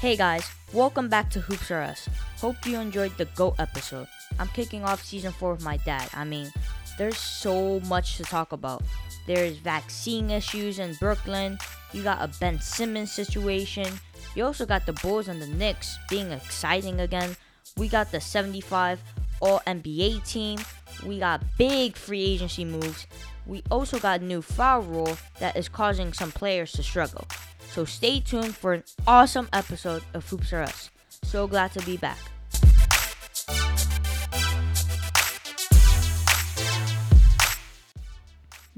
Hey 0.00 0.16
guys, 0.16 0.48
welcome 0.72 1.08
back 1.08 1.28
to 1.30 1.40
Hoops 1.40 1.72
R 1.72 1.82
Us. 1.82 2.08
Hope 2.36 2.64
you 2.64 2.78
enjoyed 2.78 3.16
the 3.16 3.24
GOAT 3.34 3.56
episode. 3.58 4.06
I'm 4.38 4.46
kicking 4.46 4.84
off 4.84 5.04
season 5.04 5.32
4 5.32 5.54
with 5.54 5.64
my 5.64 5.76
dad. 5.78 6.08
I 6.14 6.22
mean, 6.22 6.52
there's 6.96 7.18
so 7.18 7.80
much 7.80 8.16
to 8.16 8.22
talk 8.22 8.52
about. 8.52 8.84
There's 9.26 9.56
vaccine 9.56 10.30
issues 10.30 10.78
in 10.78 10.94
Brooklyn, 11.00 11.58
you 11.92 12.04
got 12.04 12.22
a 12.22 12.30
Ben 12.38 12.60
Simmons 12.60 13.10
situation, 13.10 13.88
you 14.36 14.44
also 14.44 14.64
got 14.64 14.86
the 14.86 14.92
Bulls 14.92 15.26
and 15.26 15.42
the 15.42 15.48
Knicks 15.48 15.98
being 16.08 16.30
exciting 16.30 17.00
again. 17.00 17.36
We 17.76 17.88
got 17.88 18.12
the 18.12 18.20
75 18.20 19.02
All 19.40 19.60
NBA 19.66 20.24
team, 20.24 20.60
we 21.04 21.18
got 21.18 21.42
big 21.58 21.96
free 21.96 22.22
agency 22.22 22.64
moves. 22.64 23.08
We 23.46 23.64
also 23.68 23.98
got 23.98 24.22
new 24.22 24.42
foul 24.42 24.82
rule 24.82 25.18
that 25.40 25.56
is 25.56 25.68
causing 25.68 26.12
some 26.12 26.30
players 26.30 26.70
to 26.72 26.84
struggle. 26.84 27.26
So 27.70 27.84
stay 27.84 28.20
tuned 28.20 28.56
for 28.56 28.72
an 28.72 28.82
awesome 29.06 29.48
episode 29.52 30.02
of 30.14 30.28
Hoops 30.28 30.52
R 30.52 30.62
Us. 30.62 30.90
So 31.22 31.46
glad 31.46 31.72
to 31.72 31.84
be 31.84 31.96
back. 31.96 32.18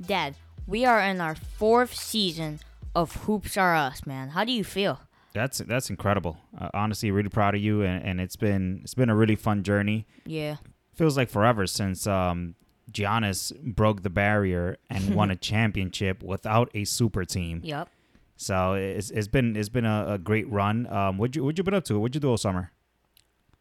Dad, 0.04 0.34
we 0.66 0.84
are 0.84 1.00
in 1.00 1.20
our 1.20 1.34
fourth 1.34 1.95
season 1.95 2.60
of 2.95 3.14
Hoops 3.24 3.56
R 3.56 3.74
Us, 3.76 4.06
man. 4.06 4.30
How 4.30 4.45
do 4.45 4.52
you 4.52 4.64
feel? 4.64 5.00
That's 5.32 5.59
that's 5.59 5.88
incredible. 5.88 6.38
Uh, 6.59 6.70
honestly, 6.74 7.10
really 7.12 7.28
proud 7.28 7.54
of 7.54 7.60
you, 7.60 7.82
and, 7.82 8.04
and 8.04 8.20
it's 8.20 8.36
been 8.36 8.80
it's 8.82 8.95
been 8.95 9.09
a 9.10 9.14
really 9.14 9.36
fun 9.36 9.62
journey. 9.62 10.06
Yeah. 10.26 10.56
Feels 10.95 11.16
like 11.16 11.30
forever 11.30 11.66
since 11.66 12.06
um, 12.06 12.56
Giannis 12.90 13.56
broke 13.62 14.02
the 14.02 14.10
barrier 14.10 14.76
and 14.90 15.14
won 15.14 15.30
a 15.30 15.36
championship 15.36 16.22
without 16.22 16.70
a 16.74 16.84
super 16.84 17.24
team. 17.24 17.60
Yep. 17.62 17.88
So 18.41 18.73
it's, 18.73 19.10
it's 19.10 19.29
been 19.29 19.55
it's 19.55 19.69
been 19.69 19.85
a, 19.85 20.15
a 20.15 20.19
great 20.19 20.51
run. 20.51 20.87
Um, 20.91 21.19
what 21.19 21.37
you 21.37 21.45
what 21.45 21.59
you 21.59 21.63
been 21.63 21.74
up 21.74 21.85
to? 21.85 21.99
What'd 22.01 22.15
you 22.15 22.23
do 22.23 22.30
all 22.30 22.38
summer? 22.38 22.73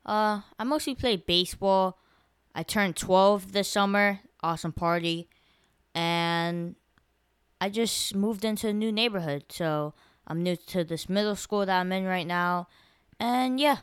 Uh, 0.06 0.40
I 0.58 0.64
mostly 0.64 0.96
played 0.96 1.26
baseball. 1.26 2.00
I 2.56 2.64
turned 2.64 2.96
12 2.96 3.52
this 3.52 3.68
summer. 3.68 4.22
Awesome 4.42 4.72
party. 4.72 5.28
And 5.94 6.76
I 7.60 7.70
just 7.70 8.16
moved 8.16 8.46
into 8.46 8.70
a 8.70 8.74
new 8.74 8.90
neighborhood. 8.90 9.44
So 9.50 9.94
I'm 10.26 10.42
new 10.42 10.56
to 10.56 10.86
this 10.86 11.10
middle 11.10 11.36
school 11.36 11.66
that 11.66 11.78
I'm 11.82 11.92
in 11.92 12.06
right 12.06 12.26
now. 12.26 12.70
And 13.20 13.60
yeah, 13.60 13.80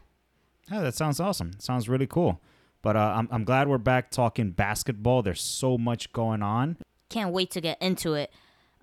Oh, 0.72 0.80
that 0.80 0.94
sounds 0.94 1.20
awesome. 1.20 1.52
Sounds 1.58 1.90
really 1.90 2.06
cool. 2.06 2.40
But 2.80 2.96
uh, 2.96 3.12
I'm 3.16 3.28
I'm 3.30 3.44
glad 3.44 3.68
we're 3.68 3.76
back 3.76 4.10
talking 4.10 4.52
basketball. 4.52 5.20
There's 5.22 5.42
so 5.42 5.76
much 5.76 6.10
going 6.14 6.42
on. 6.42 6.78
can't 7.10 7.34
wait 7.34 7.50
to 7.50 7.60
get 7.60 7.76
into 7.82 8.14
it. 8.14 8.32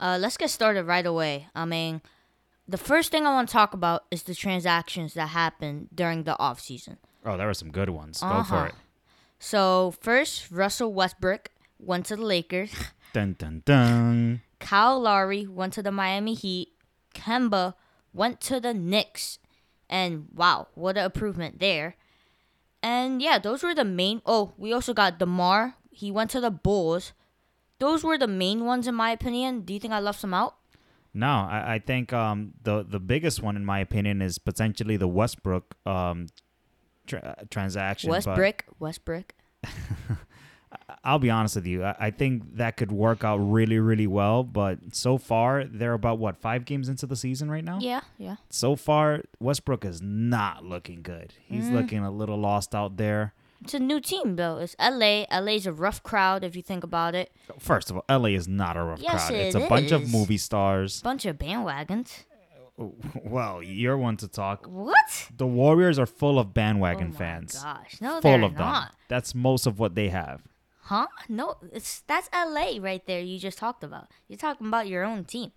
Uh, 0.04 0.18
let's 0.20 0.36
get 0.36 0.50
started 0.50 0.84
right 0.84 1.06
away. 1.06 1.48
I 1.56 1.64
mean, 1.64 2.02
the 2.68 2.78
first 2.78 3.10
thing 3.10 3.26
I 3.26 3.34
want 3.34 3.48
to 3.48 3.54
talk 3.54 3.74
about 3.74 4.04
is 4.12 4.24
the 4.24 4.36
transactions 4.36 5.14
that 5.14 5.28
happened 5.30 5.88
during 5.96 6.24
the 6.24 6.38
off 6.38 6.60
season. 6.60 6.98
Oh, 7.26 7.38
there 7.38 7.48
were 7.48 7.54
some 7.54 7.72
good 7.72 7.90
ones. 7.90 8.20
Go 8.20 8.28
for 8.44 8.56
Uh-huh. 8.56 8.66
it. 8.66 8.76
So 9.40 9.94
first, 10.02 10.52
Russell 10.52 10.94
Westbrook 10.94 11.52
went 11.80 12.06
to 12.08 12.18
the 12.18 12.26
Lakers. 12.26 12.76
Dun 13.14 13.36
dun 13.40 13.62
dun. 13.66 14.42
Kyle 14.60 15.00
Lowry 15.00 15.48
went 15.48 15.72
to 15.74 15.82
the 15.84 15.92
Miami 15.92 16.34
Heat. 16.34 16.70
Kemba 17.16 17.76
went 18.12 18.42
to 18.42 18.60
the 18.60 18.74
Knicks. 18.74 19.40
And 19.90 20.28
wow, 20.34 20.68
what 20.76 20.98
an 20.98 21.06
improvement 21.06 21.60
there. 21.60 21.96
And 22.82 23.22
yeah, 23.22 23.38
those 23.40 23.64
were 23.64 23.76
the 23.76 23.86
main. 23.86 24.22
Oh, 24.26 24.52
we 24.58 24.74
also 24.74 24.94
got 24.94 25.20
DeMar. 25.20 25.76
He 25.92 26.12
went 26.12 26.32
to 26.32 26.42
the 26.42 26.52
Bulls. 26.52 27.14
Those 27.84 28.02
were 28.08 28.18
the 28.18 28.28
main 28.44 28.60
ones, 28.72 28.88
in 28.88 28.96
my 28.96 29.10
opinion. 29.12 29.62
Do 29.68 29.74
you 29.74 29.80
think 29.82 29.94
I 29.94 30.00
left 30.00 30.20
some 30.20 30.34
out? 30.34 30.56
No, 31.14 31.28
I, 31.28 31.76
I 31.76 31.80
think 31.80 32.14
um, 32.14 32.54
the 32.64 32.76
the 32.96 33.00
biggest 33.14 33.44
one, 33.48 33.56
in 33.62 33.66
my 33.66 33.80
opinion, 33.88 34.22
is 34.22 34.38
potentially 34.40 34.98
the 34.98 35.08
Westbrook 35.20 35.76
um, 35.86 36.28
tra- 37.06 37.44
transaction. 37.56 38.10
but 38.10 38.26
Westbrook. 38.26 38.66
Westbrook. 38.80 39.28
I'll 41.04 41.20
be 41.20 41.30
honest 41.30 41.56
with 41.56 41.68
you. 41.68 41.84
I, 41.84 41.96
I 42.08 42.12
think 42.12 42.56
that 42.58 42.78
could 42.78 42.92
work 42.92 43.24
out 43.24 43.38
really, 43.38 43.78
really 43.80 44.08
well. 44.08 44.44
But 44.44 44.96
so 44.96 45.18
far, 45.18 45.66
they're 45.66 45.94
about 45.94 46.18
what 46.20 46.38
five 46.38 46.66
games 46.66 46.90
into 46.90 47.06
the 47.06 47.16
season 47.16 47.52
right 47.52 47.64
now. 47.64 47.78
Yeah, 47.80 48.02
yeah. 48.18 48.38
So 48.50 48.76
far, 48.76 49.22
Westbrook 49.40 49.86
is 49.86 50.02
not 50.02 50.64
looking 50.66 51.02
good. 51.04 51.34
He's 51.46 51.66
Mm. 51.66 51.74
looking 51.74 52.00
a 52.00 52.12
little 52.12 52.38
lost 52.38 52.74
out 52.74 52.98
there. 52.98 53.34
It's 53.64 53.74
a 53.74 53.80
new 53.80 54.00
team, 54.00 54.36
though. 54.36 54.58
It's 54.58 54.76
LA. 54.80 55.26
LA's 55.32 55.66
a 55.66 55.74
rough 55.74 56.04
crowd, 56.04 56.44
if 56.44 56.56
you 56.56 56.62
think 56.62 56.84
about 56.84 57.16
it. 57.16 57.32
Oh, 57.50 57.56
first 57.60 57.90
of 57.90 57.98
all, 57.98 58.06
LA 58.10 58.30
is 58.30 58.48
not 58.48 58.76
a 58.78 58.84
rough 58.84 59.02
Yes, 59.02 59.28
crowd. 59.28 59.40
It's 59.40 59.56
it 59.56 59.64
a 59.64 59.70
bunch 59.70 59.92
of 59.92 60.12
movie 60.12 60.38
stars. 60.38 61.02
Bunch 61.02 61.26
of 61.26 61.38
bandwagons. 61.38 62.24
Well, 63.24 63.62
you're 63.62 63.98
one 64.00 64.18
to 64.18 64.28
talk. 64.28 64.66
What? 64.66 65.28
The 65.38 65.46
Warriors 65.46 66.00
are 66.00 66.08
full 66.08 66.40
of 66.40 66.48
Oh 66.48 66.50
bandwagon 66.50 67.12
my 67.12 67.16
fans. 67.16 67.62
gosh. 67.62 68.02
No, 68.02 68.14
full 68.20 68.22
they're 68.22 68.44
of 68.44 68.56
them. 68.56 68.86
That's 69.08 69.36
most 69.36 69.68
of 69.68 69.78
what 69.78 69.94
they 69.94 70.10
have. 70.10 70.42
Huh? 70.82 71.06
No, 71.30 71.58
it's 71.72 72.02
that's 72.08 72.30
LA 72.34 72.78
right 72.82 73.06
there. 73.06 73.22
You 73.22 73.38
just 73.38 73.60
talked 73.60 73.84
about. 73.84 74.08
You're 74.28 74.40
talking 74.40 74.68
about 74.68 74.88
your 74.88 75.04
own 75.04 75.24
team. 75.24 75.52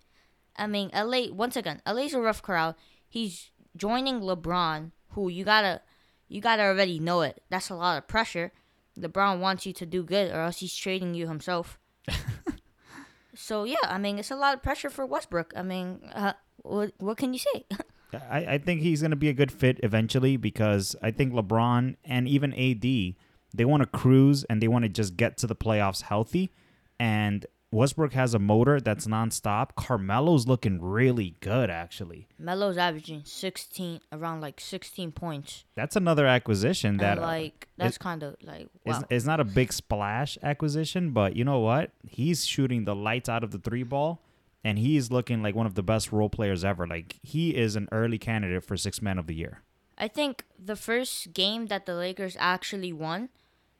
I 0.55 0.67
mean, 0.67 0.91
LA. 0.93 1.31
Once 1.31 1.55
again, 1.55 1.81
LA's 1.87 2.13
a 2.13 2.21
rough 2.21 2.43
crowd. 2.43 2.75
He's 3.09 3.49
joining 3.75 4.21
LeBron, 4.21 4.91
who 5.13 5.27
you 5.29 5.43
gotta, 5.43 5.81
you 6.27 6.41
gotta 6.41 6.63
already 6.63 6.99
know 6.99 7.21
it. 7.21 7.41
That's 7.49 7.69
a 7.69 7.75
lot 7.75 7.97
of 7.97 8.07
pressure. 8.07 8.51
LeBron 8.97 9.39
wants 9.39 9.65
you 9.65 9.73
to 9.73 9.85
do 9.85 10.03
good, 10.03 10.31
or 10.31 10.41
else 10.41 10.59
he's 10.59 10.75
trading 10.75 11.13
you 11.13 11.27
himself. 11.27 11.79
so 13.35 13.63
yeah, 13.63 13.75
I 13.83 13.97
mean, 13.97 14.17
it's 14.17 14.31
a 14.31 14.35
lot 14.35 14.53
of 14.53 14.63
pressure 14.63 14.89
for 14.89 15.05
Westbrook. 15.05 15.53
I 15.55 15.61
mean, 15.61 15.99
uh, 16.13 16.33
what 16.63 16.93
what 16.97 17.17
can 17.17 17.33
you 17.33 17.39
say? 17.39 17.65
I, 18.13 18.45
I 18.53 18.57
think 18.57 18.81
he's 18.81 19.01
going 19.01 19.11
to 19.11 19.17
be 19.17 19.29
a 19.29 19.33
good 19.33 19.51
fit 19.51 19.79
eventually 19.83 20.37
because 20.37 20.95
I 21.01 21.11
think 21.11 21.33
LeBron 21.33 21.97
and 22.05 22.27
even 22.27 22.53
AD, 22.53 22.81
they 22.81 23.65
want 23.65 23.83
to 23.83 23.87
cruise 23.87 24.43
and 24.45 24.61
they 24.61 24.67
want 24.67 24.83
to 24.83 24.89
just 24.89 25.17
get 25.17 25.37
to 25.39 25.47
the 25.47 25.55
playoffs 25.55 26.03
healthy. 26.03 26.51
And 26.99 27.45
Westbrook 27.77 28.13
has 28.13 28.33
a 28.33 28.39
motor 28.39 28.81
that's 28.81 29.05
nonstop. 29.05 29.75
Carmelo's 29.75 30.47
looking 30.47 30.81
really 30.81 31.35
good, 31.41 31.69
actually. 31.69 32.27
Melo's 32.39 32.75
averaging 32.75 33.21
sixteen, 33.23 33.99
around 34.11 34.41
like 34.41 34.59
sixteen 34.59 35.11
points. 35.11 35.63
That's 35.75 35.95
another 35.95 36.25
acquisition 36.25 36.97
that 36.97 37.17
and 37.17 37.19
uh, 37.19 37.27
like 37.27 37.67
that's 37.77 37.99
kind 37.99 38.23
of 38.23 38.35
like 38.41 38.67
wow. 38.83 38.97
is, 38.97 39.21
is 39.21 39.25
not 39.27 39.39
a 39.39 39.43
big 39.43 39.71
splash 39.71 40.39
acquisition, 40.41 41.11
but 41.11 41.35
you 41.35 41.45
know 41.45 41.59
what? 41.59 41.91
He's 42.03 42.47
shooting 42.47 42.85
the 42.85 42.95
lights 42.95 43.29
out 43.29 43.43
of 43.43 43.51
the 43.51 43.59
three 43.59 43.83
ball, 43.83 44.23
and 44.63 44.79
he's 44.79 45.11
looking 45.11 45.43
like 45.43 45.53
one 45.53 45.67
of 45.67 45.75
the 45.75 45.83
best 45.83 46.11
role 46.11 46.29
players 46.29 46.65
ever. 46.65 46.87
Like 46.87 47.17
he 47.21 47.55
is 47.55 47.75
an 47.75 47.87
early 47.91 48.17
candidate 48.17 48.63
for 48.63 48.75
six 48.75 49.03
man 49.03 49.19
of 49.19 49.27
the 49.27 49.35
year. 49.35 49.61
I 49.99 50.07
think 50.07 50.45
the 50.57 50.75
first 50.75 51.31
game 51.33 51.67
that 51.67 51.85
the 51.85 51.93
Lakers 51.93 52.35
actually 52.39 52.91
won, 52.91 53.29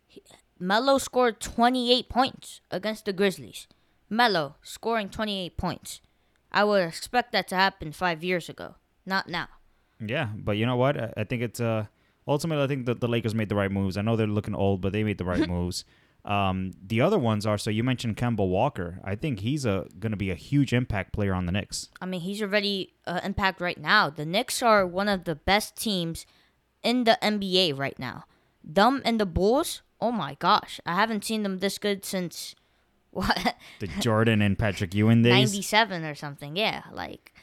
he- 0.05 0.21
Melo 0.59 0.99
scored 0.99 1.39
28 1.39 2.09
points 2.09 2.61
against 2.71 3.05
the 3.05 3.13
Grizzlies. 3.13 3.67
Melo 4.09 4.55
scoring 4.61 5.09
28 5.09 5.57
points. 5.57 6.01
I 6.51 6.63
would 6.63 6.83
expect 6.83 7.31
that 7.33 7.47
to 7.49 7.55
happen 7.55 7.91
five 7.91 8.23
years 8.23 8.49
ago, 8.49 8.75
not 9.05 9.27
now. 9.27 9.47
Yeah, 9.99 10.29
but 10.35 10.53
you 10.53 10.65
know 10.65 10.75
what? 10.77 10.99
I, 10.99 11.13
I 11.17 11.23
think 11.23 11.41
it's 11.41 11.59
uh 11.59 11.85
ultimately 12.27 12.63
I 12.63 12.67
think 12.67 12.85
that 12.85 13.01
the 13.01 13.07
Lakers 13.07 13.35
made 13.35 13.49
the 13.49 13.55
right 13.55 13.71
moves. 13.71 13.97
I 13.97 14.01
know 14.01 14.15
they're 14.15 14.27
looking 14.27 14.55
old, 14.55 14.81
but 14.81 14.93
they 14.93 15.03
made 15.03 15.17
the 15.17 15.25
right 15.25 15.47
moves. 15.55 15.83
Um, 16.25 16.73
the 16.85 16.99
other 16.99 17.17
ones 17.17 17.45
are 17.45 17.57
so 17.57 17.69
you 17.69 17.83
mentioned 17.83 18.17
Kemba 18.17 18.47
Walker. 18.47 18.99
I 19.03 19.15
think 19.15 19.39
he's 19.39 19.65
a 19.65 19.87
going 19.99 20.11
to 20.11 20.17
be 20.17 20.29
a 20.29 20.35
huge 20.35 20.73
impact 20.73 21.13
player 21.13 21.33
on 21.33 21.45
the 21.45 21.51
Knicks. 21.51 21.89
I 22.01 22.05
mean, 22.05 22.21
he's 22.21 22.41
already 22.41 22.93
uh, 23.05 23.21
impact 23.23 23.61
right 23.61 23.79
now. 23.79 24.09
The 24.09 24.25
Knicks 24.25 24.61
are 24.61 24.85
one 24.85 25.07
of 25.07 25.23
the 25.23 25.35
best 25.35 25.77
teams 25.77 26.25
in 26.83 27.05
the 27.05 27.17
NBA 27.21 27.77
right 27.77 27.97
now. 27.97 28.25
Them 28.63 29.01
and 29.05 29.19
the 29.19 29.25
Bulls, 29.25 29.81
oh 30.01 30.11
my 30.11 30.35
gosh, 30.39 30.81
I 30.85 30.95
haven't 30.95 31.23
seen 31.23 31.43
them 31.43 31.59
this 31.59 31.77
good 31.77 32.03
since 32.03 32.55
what 33.11 33.55
The 33.79 33.87
Jordan 33.99 34.41
and 34.41 34.57
Patrick 34.57 34.93
Ewing 34.93 35.23
days. 35.23 35.51
97 35.53 36.03
or 36.03 36.15
something. 36.15 36.55
Yeah, 36.55 36.83
like 36.91 37.33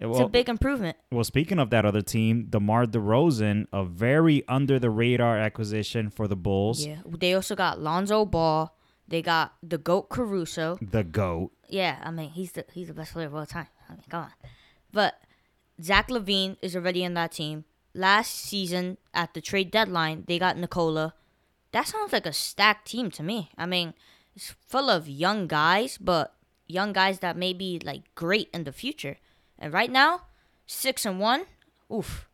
Uh, 0.00 0.08
it's 0.08 0.18
well, 0.18 0.26
a 0.26 0.28
big 0.28 0.48
improvement. 0.48 0.96
well, 1.10 1.24
speaking 1.24 1.58
of 1.58 1.70
that 1.70 1.84
other 1.84 2.02
team, 2.02 2.46
DeMar 2.50 2.86
DeRozan, 2.86 3.66
a 3.72 3.84
very 3.84 4.46
under 4.48 4.78
the 4.78 4.90
radar 4.90 5.38
acquisition 5.38 6.10
for 6.10 6.28
the 6.28 6.36
Bulls. 6.36 6.84
Yeah, 6.86 6.98
they 7.06 7.34
also 7.34 7.54
got 7.56 7.80
Lonzo 7.80 8.24
Ball. 8.24 8.76
They 9.08 9.22
got 9.22 9.54
the 9.62 9.78
goat 9.78 10.08
Caruso. 10.10 10.78
The 10.82 11.04
goat. 11.04 11.52
Yeah, 11.68 11.98
I 12.02 12.10
mean 12.10 12.30
he's 12.30 12.52
the 12.52 12.64
he's 12.72 12.88
the 12.88 12.94
best 12.94 13.12
player 13.12 13.26
of 13.26 13.34
all 13.34 13.46
time. 13.46 13.68
I 13.88 13.92
mean, 13.92 14.02
come 14.08 14.24
on. 14.24 14.32
But 14.92 15.14
Zach 15.82 16.08
LaVine 16.08 16.56
is 16.62 16.74
already 16.76 17.02
in 17.04 17.14
that 17.14 17.32
team. 17.32 17.64
Last 17.94 18.34
season 18.34 18.98
at 19.14 19.32
the 19.34 19.40
trade 19.40 19.70
deadline, 19.70 20.24
they 20.26 20.38
got 20.38 20.58
Nikola. 20.58 21.14
That 21.72 21.86
sounds 21.88 22.12
like 22.12 22.26
a 22.26 22.32
stacked 22.32 22.88
team 22.88 23.10
to 23.12 23.22
me. 23.22 23.50
I 23.56 23.64
mean, 23.66 23.94
it's 24.36 24.54
full 24.68 24.90
of 24.90 25.08
young 25.08 25.46
guys, 25.46 25.98
but 25.98 26.34
young 26.66 26.92
guys 26.92 27.20
that 27.20 27.36
may 27.36 27.52
be 27.52 27.80
like 27.82 28.02
great 28.14 28.48
in 28.52 28.64
the 28.64 28.72
future. 28.72 29.16
And 29.58 29.72
right 29.72 29.90
now, 29.90 30.22
six 30.66 31.04
and 31.04 31.18
one. 31.18 31.46
Oof. 31.92 32.28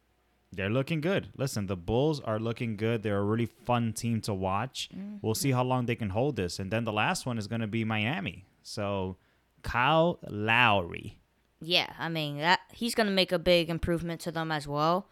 They're 0.54 0.68
looking 0.68 1.00
good. 1.00 1.28
Listen, 1.34 1.66
the 1.66 1.76
Bulls 1.76 2.20
are 2.20 2.38
looking 2.38 2.76
good. 2.76 3.02
They're 3.02 3.18
a 3.18 3.24
really 3.24 3.46
fun 3.46 3.94
team 3.94 4.20
to 4.22 4.34
watch. 4.34 4.90
We'll 5.22 5.34
see 5.34 5.52
how 5.52 5.62
long 5.62 5.86
they 5.86 5.94
can 5.94 6.10
hold 6.10 6.36
this. 6.36 6.58
And 6.58 6.70
then 6.70 6.84
the 6.84 6.92
last 6.92 7.24
one 7.24 7.38
is 7.38 7.46
going 7.46 7.62
to 7.62 7.66
be 7.66 7.84
Miami. 7.84 8.44
So, 8.62 9.16
Kyle 9.62 10.18
Lowry. 10.28 11.18
Yeah, 11.62 11.92
I 11.98 12.08
mean 12.08 12.38
that 12.38 12.60
he's 12.72 12.94
gonna 12.94 13.12
make 13.12 13.30
a 13.30 13.38
big 13.38 13.70
improvement 13.70 14.20
to 14.22 14.32
them 14.32 14.50
as 14.50 14.66
well. 14.66 15.06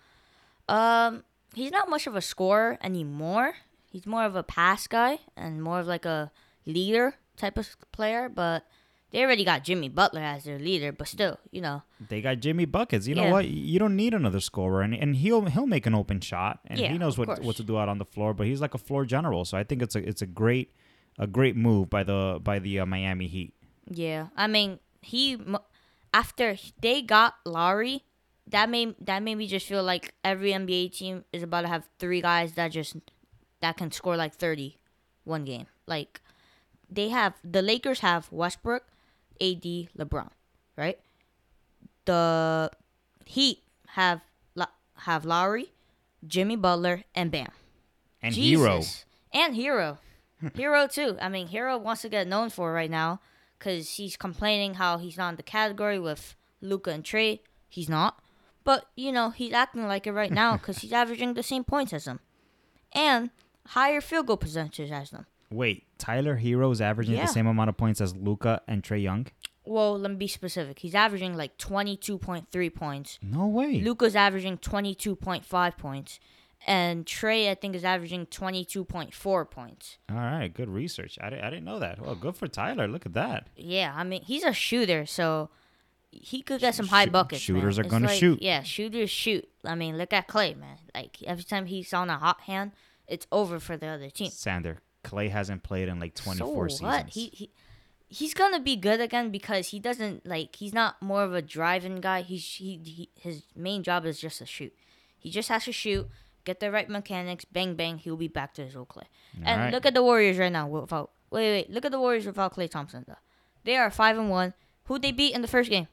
Um, 0.68 1.22
he's 1.54 1.70
not 1.70 1.88
much 1.88 2.08
of 2.08 2.16
a 2.16 2.20
scorer 2.20 2.76
anymore. 2.82 3.54
He's 3.90 4.04
more 4.04 4.24
of 4.24 4.34
a 4.34 4.42
pass 4.42 4.88
guy 4.88 5.20
and 5.36 5.62
more 5.62 5.78
of 5.78 5.86
like 5.86 6.04
a 6.04 6.32
leader 6.72 7.14
type 7.36 7.58
of 7.58 7.76
player. 7.92 8.28
But 8.28 8.64
they 9.10 9.22
already 9.22 9.44
got 9.44 9.64
Jimmy 9.64 9.88
Butler 9.88 10.20
as 10.20 10.44
their 10.44 10.58
leader. 10.58 10.92
But 10.92 11.08
still, 11.08 11.38
you 11.50 11.60
know, 11.60 11.82
They 12.08 12.20
got 12.20 12.40
Jimmy 12.40 12.64
buckets. 12.64 13.06
You 13.06 13.14
know 13.14 13.30
what? 13.30 13.48
You 13.48 13.78
don't 13.78 13.96
need 13.96 14.14
another 14.14 14.40
scorer, 14.40 14.82
and, 14.82 14.94
and 14.94 15.16
he'll 15.16 15.46
he'll 15.46 15.66
make 15.66 15.86
an 15.86 15.94
open 15.94 16.20
shot, 16.20 16.60
and 16.66 16.78
Yeah, 16.78 16.92
he 16.92 16.98
knows 16.98 17.18
what 17.18 17.26
course. 17.26 17.40
what 17.40 17.56
to 17.56 17.62
do 17.64 17.78
out 17.78 17.88
on 17.88 17.98
the 17.98 18.04
floor. 18.04 18.34
But 18.34 18.46
he's 18.46 18.60
like 18.60 18.74
a 18.74 18.78
floor 18.78 19.04
general, 19.04 19.44
so 19.44 19.58
I 19.58 19.64
think 19.64 19.82
it's 19.82 19.96
a 19.96 20.06
it's 20.08 20.22
a 20.22 20.26
great 20.26 20.72
a 21.18 21.26
great 21.26 21.56
move 21.56 21.90
by 21.90 22.04
the 22.04 22.38
by 22.42 22.58
the 22.58 22.80
uh, 22.80 22.86
Miami 22.86 23.26
Heat. 23.26 23.52
Yeah, 23.90 24.28
I 24.36 24.46
mean, 24.46 24.78
he 25.02 25.36
after 26.14 26.56
they 26.80 27.02
got 27.02 27.34
Lowry, 27.44 28.04
that 28.46 28.68
made 28.70 28.94
that 29.00 29.22
made 29.22 29.36
me 29.36 29.46
just 29.46 29.66
feel 29.66 29.82
like 29.82 30.14
every 30.24 30.52
NBA 30.52 30.96
team 30.96 31.24
is 31.32 31.42
about 31.42 31.62
to 31.62 31.68
have 31.68 31.88
three 31.98 32.20
guys 32.20 32.52
that 32.54 32.68
just 32.68 32.96
that 33.60 33.76
can 33.76 33.90
score 33.92 34.16
like 34.16 34.34
30 34.34 34.78
one 35.24 35.44
game. 35.44 35.66
Like 35.86 36.20
they 36.90 37.08
have 37.08 37.34
the 37.44 37.62
Lakers 37.62 38.00
have 38.00 38.30
Westbrook, 38.32 38.84
AD, 39.40 39.62
LeBron, 39.62 40.30
right? 40.76 40.98
The 42.04 42.70
Heat 43.24 43.62
have 43.88 44.22
have 45.04 45.24
Lowry, 45.24 45.72
Jimmy 46.26 46.56
Butler, 46.56 47.04
and 47.14 47.30
Bam. 47.30 47.50
And 48.22 48.34
Herro, 48.34 49.04
And 49.32 49.56
Herro. 49.56 49.98
Herro, 50.54 50.92
too. 50.92 51.16
I 51.20 51.28
mean, 51.28 51.48
Herro 51.48 51.80
wants 51.80 52.02
to 52.02 52.08
get 52.08 52.26
known 52.26 52.50
for 52.50 52.72
right 52.72 52.90
now 52.90 53.20
because 53.58 53.92
he's 53.92 54.16
complaining 54.16 54.74
how 54.74 54.98
he's 54.98 55.16
not 55.16 55.30
in 55.30 55.36
the 55.36 55.42
category 55.42 55.98
with 55.98 56.34
Luka 56.60 56.90
and 56.90 57.04
Trey. 57.04 57.40
He's 57.68 57.88
not. 57.88 58.20
But, 58.62 58.86
you 58.94 59.10
know, 59.10 59.30
he's 59.30 59.54
acting 59.54 59.86
like 59.86 60.06
it 60.06 60.12
right 60.12 60.30
now 60.30 60.58
because 60.58 60.78
he's 60.78 60.92
averaging 61.02 61.34
the 61.34 61.42
same 61.42 61.64
points 61.64 61.92
as 61.92 62.04
them 62.04 62.20
and 62.92 63.30
higher 63.68 64.00
field 64.00 64.26
goal 64.26 64.36
percentage 64.36 64.90
as 64.90 65.10
them. 65.10 65.26
Wait, 65.50 65.84
Tyler 65.98 66.36
Herro 66.38 66.70
is 66.72 66.80
averaging 66.80 67.16
Yeah. 67.16 67.22
the 67.26 67.32
same 67.32 67.46
amount 67.46 67.68
of 67.70 67.76
points 67.76 68.00
as 68.00 68.14
Luka 68.16 68.62
and 68.68 68.84
Trey 68.84 68.98
Young. 69.00 69.26
Well, 69.64 69.98
let 69.98 70.10
me 70.10 70.16
be 70.16 70.26
specific. 70.28 70.78
He's 70.80 70.94
averaging 70.94 71.36
like 71.36 71.58
22.3 71.58 72.70
points. 72.74 73.18
No 73.22 73.46
way. 73.46 73.80
Luka's 73.80 74.16
averaging 74.16 74.58
22.5 74.58 75.76
points. 75.76 76.18
And 76.66 77.06
Trey, 77.06 77.50
I 77.50 77.54
think, 77.54 77.74
is 77.74 77.84
averaging 77.84 78.26
22.4 78.26 79.50
points. 79.50 79.98
All 80.10 80.16
right, 80.16 80.52
good 80.52 80.68
research. 80.68 81.18
I, 81.20 81.28
I 81.28 81.30
didn't 81.50 81.64
know 81.64 81.78
that. 81.78 82.00
Well, 82.00 82.14
good 82.14 82.36
for 82.36 82.48
Tyler. 82.48 82.86
Look 82.86 83.06
at 83.06 83.14
that. 83.14 83.48
Yeah, 83.56 83.92
I 83.96 84.04
mean 84.04 84.22
he's 84.22 84.44
a 84.44 84.52
shooter, 84.52 85.06
so 85.06 85.48
he 86.10 86.42
could 86.42 86.60
get 86.60 86.74
some 86.74 86.88
high 86.88 87.06
buckets. 87.06 87.40
shooters 87.40 87.76
man. 87.78 87.84
are 87.84 87.86
It's 87.86 87.90
gonna 87.92 88.08
shoot. 88.14 88.42
Yeah, 88.42 88.62
shooters 88.62 89.08
shoot. 89.10 89.48
I 89.64 89.74
mean, 89.74 89.96
look 89.96 90.12
at 90.12 90.28
Klay, 90.28 90.56
man. 90.56 90.76
Like 90.94 91.16
every 91.24 91.44
time 91.44 91.66
he's 91.66 91.94
on 91.94 92.10
a 92.10 92.18
hot 92.18 92.42
hand, 92.42 92.72
it's 93.08 93.26
over 93.32 93.58
for 93.58 93.76
the 93.78 93.86
other 93.86 94.10
team. 94.10 94.30
Sander 94.30 94.80
Klay 95.04 95.30
hasn't 95.30 95.62
played 95.62 95.88
in 95.88 95.98
like 95.98 96.14
24 96.14 96.68
so 96.68 96.74
seasons. 96.74 96.86
what? 96.86 97.08
He 97.10 97.26
he. 97.32 97.50
He's 98.12 98.34
gonna 98.34 98.58
be 98.58 98.74
good 98.74 99.00
again 99.00 99.30
because 99.30 99.68
he 99.68 99.78
doesn't 99.78 100.26
like. 100.26 100.56
He's 100.56 100.74
not 100.74 101.00
more 101.00 101.22
of 101.22 101.32
a 101.32 101.40
driving 101.42 102.00
guy. 102.00 102.22
He's 102.22 102.44
he, 102.54 102.80
he 102.84 103.08
his 103.14 103.44
main 103.54 103.82
job 103.84 104.04
is 104.04 104.20
just 104.20 104.38
to 104.38 104.46
shoot. 104.46 104.74
He 105.16 105.30
just 105.30 105.48
has 105.48 105.64
to 105.66 105.72
shoot, 105.72 106.08
get 106.44 106.58
the 106.58 106.70
right 106.72 106.88
mechanics, 106.88 107.44
bang 107.44 107.76
bang. 107.76 107.98
He'll 107.98 108.16
be 108.16 108.26
back 108.26 108.52
to 108.54 108.64
his 108.64 108.74
old 108.74 108.88
Klay. 108.88 109.04
and 109.36 109.46
Alright. 109.46 109.72
look 109.72 109.86
at 109.86 109.94
the 109.94 110.02
Warriors 110.02 110.38
right 110.38 110.50
now 110.50 110.66
without. 110.66 111.12
Wait 111.30 111.50
wait. 111.52 111.70
Look 111.70 111.84
at 111.84 111.92
the 111.92 112.00
Warriors 112.00 112.26
without 112.26 112.54
Klay 112.54 112.68
Thompson 112.68 113.04
though. 113.06 113.14
They 113.64 113.76
are 113.76 113.90
five 113.90 114.18
and 114.18 114.28
one. 114.28 114.54
Who 114.84 114.98
they 114.98 115.12
beat 115.12 115.32
in 115.34 115.42
the 115.42 115.48
first 115.48 115.70
game? 115.70 115.86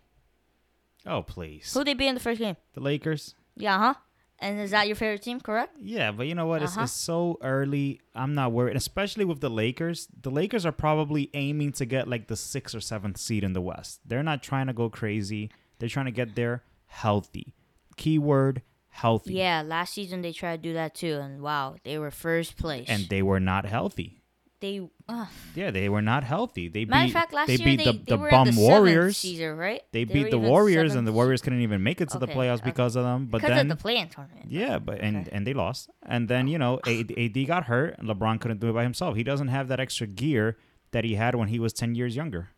oh, 1.06 1.22
please. 1.22 1.72
Who 1.74 1.84
they 1.84 1.94
beat 1.94 2.08
in 2.08 2.16
the 2.16 2.22
first 2.22 2.40
game? 2.40 2.58
the 2.74 2.82
Lakers? 2.82 3.36
Yeah, 3.56 3.78
huh? 3.78 3.94
And 4.40 4.60
is 4.60 4.72
that 4.72 4.86
your 4.88 4.96
favorite 4.96 5.24
team? 5.24 5.40
Correct. 5.42 5.76
Yeah, 5.80 6.12
but 6.12 6.28
you 6.28 6.36
know 6.36 6.46
what? 6.46 6.62
It's, 6.62 6.74
Uh-huh. 6.74 6.84
it's 6.84 6.92
so 6.94 7.38
early. 7.42 8.02
I'm 8.14 8.36
not 8.36 8.52
worried, 8.52 8.76
especially 8.78 9.26
with 9.26 9.40
the 9.42 9.50
Lakers. 9.50 10.08
The 10.22 10.30
Lakers 10.30 10.64
are 10.66 10.72
probably 10.72 11.30
aiming 11.34 11.72
to 11.74 11.86
get 11.86 12.08
like 12.08 12.28
the 12.28 12.36
sixth 12.36 12.76
or 12.76 12.80
seventh 12.82 13.18
seed 13.18 13.44
in 13.44 13.54
the 13.54 13.62
West. 13.62 14.02
They're 14.06 14.22
not 14.24 14.44
trying 14.44 14.68
to 14.68 14.74
go 14.74 14.90
crazy. 14.90 15.50
They're 15.80 15.90
trying 15.90 16.06
to 16.06 16.12
get 16.12 16.36
there 16.36 16.64
healthy. 16.86 17.56
Keyword 17.96 18.62
healthy. 18.90 19.34
Yeah, 19.34 19.64
last 19.66 19.94
season 19.94 20.22
they 20.22 20.34
tried 20.34 20.62
to 20.64 20.70
do 20.70 20.74
that 20.74 20.94
too, 20.96 21.16
and 21.22 21.42
wow, 21.42 21.76
they 21.84 21.98
were 21.98 22.12
first 22.12 22.58
place. 22.58 22.88
And 22.90 23.08
they 23.10 23.22
were 23.24 23.40
not 23.40 23.66
healthy. 23.66 24.22
They, 24.60 24.90
uh, 25.08 25.26
Yeah, 25.56 25.72
they 25.72 25.90
were 25.90 26.02
not 26.02 26.24
healthy. 26.24 26.68
They 26.68 26.86
matter 26.86 27.06
beat 27.06 27.10
of 27.10 27.14
fact, 27.14 27.34
last 27.34 27.48
they 27.48 27.56
year 27.56 27.66
beat 27.66 27.78
they, 27.78 27.86
the, 27.86 27.92
they 27.94 28.04
the 28.08 28.18
were 28.18 28.30
bum 28.30 28.52
the 28.52 28.60
Warriors. 28.60 29.18
Season, 29.18 29.56
right? 29.56 29.82
They 29.92 30.06
were 30.06 30.14
beat 30.14 30.32
the 30.32 30.40
Warriors, 30.40 30.96
and 30.96 31.06
the 31.08 31.12
Warriors 31.12 31.42
couldn't 31.42 31.62
even 31.62 31.84
make 31.84 32.02
it 32.02 32.10
to 32.10 32.20
the 32.20 32.28
playoffs 32.28 32.56
okay. 32.62 32.72
because 32.72 32.96
of 32.96 33.04
them. 33.04 33.28
But 33.28 33.42
because 33.42 33.56
then, 33.56 33.72
of 33.72 33.78
the 33.78 33.82
play-in 33.82 34.10
tournament. 34.10 34.46
yeah, 34.50 34.80
but 34.80 35.00
and 35.00 35.18
Okay. 35.18 35.30
and 35.32 35.46
they 35.46 35.54
lost. 35.54 35.90
And 36.04 36.28
then 36.28 36.48
you 36.48 36.58
know, 36.58 36.80
AD, 36.86 37.14
AD 37.18 37.48
got 37.48 37.66
hurt. 37.66 37.96
and 38.00 38.08
LeBron 38.08 38.40
couldn't 38.42 38.60
do 38.60 38.70
it 38.70 38.74
by 38.74 38.84
himself. 38.84 39.16
He 39.16 39.24
doesn't 39.24 39.50
have 39.50 39.68
that 39.68 39.80
extra 39.80 40.08
gear 40.08 40.58
that 40.92 41.04
he 41.04 41.16
had 41.16 41.36
when 41.36 41.50
he 41.50 41.60
was 41.60 41.74
ten 41.74 41.96
years 41.96 42.16
younger. 42.16 42.50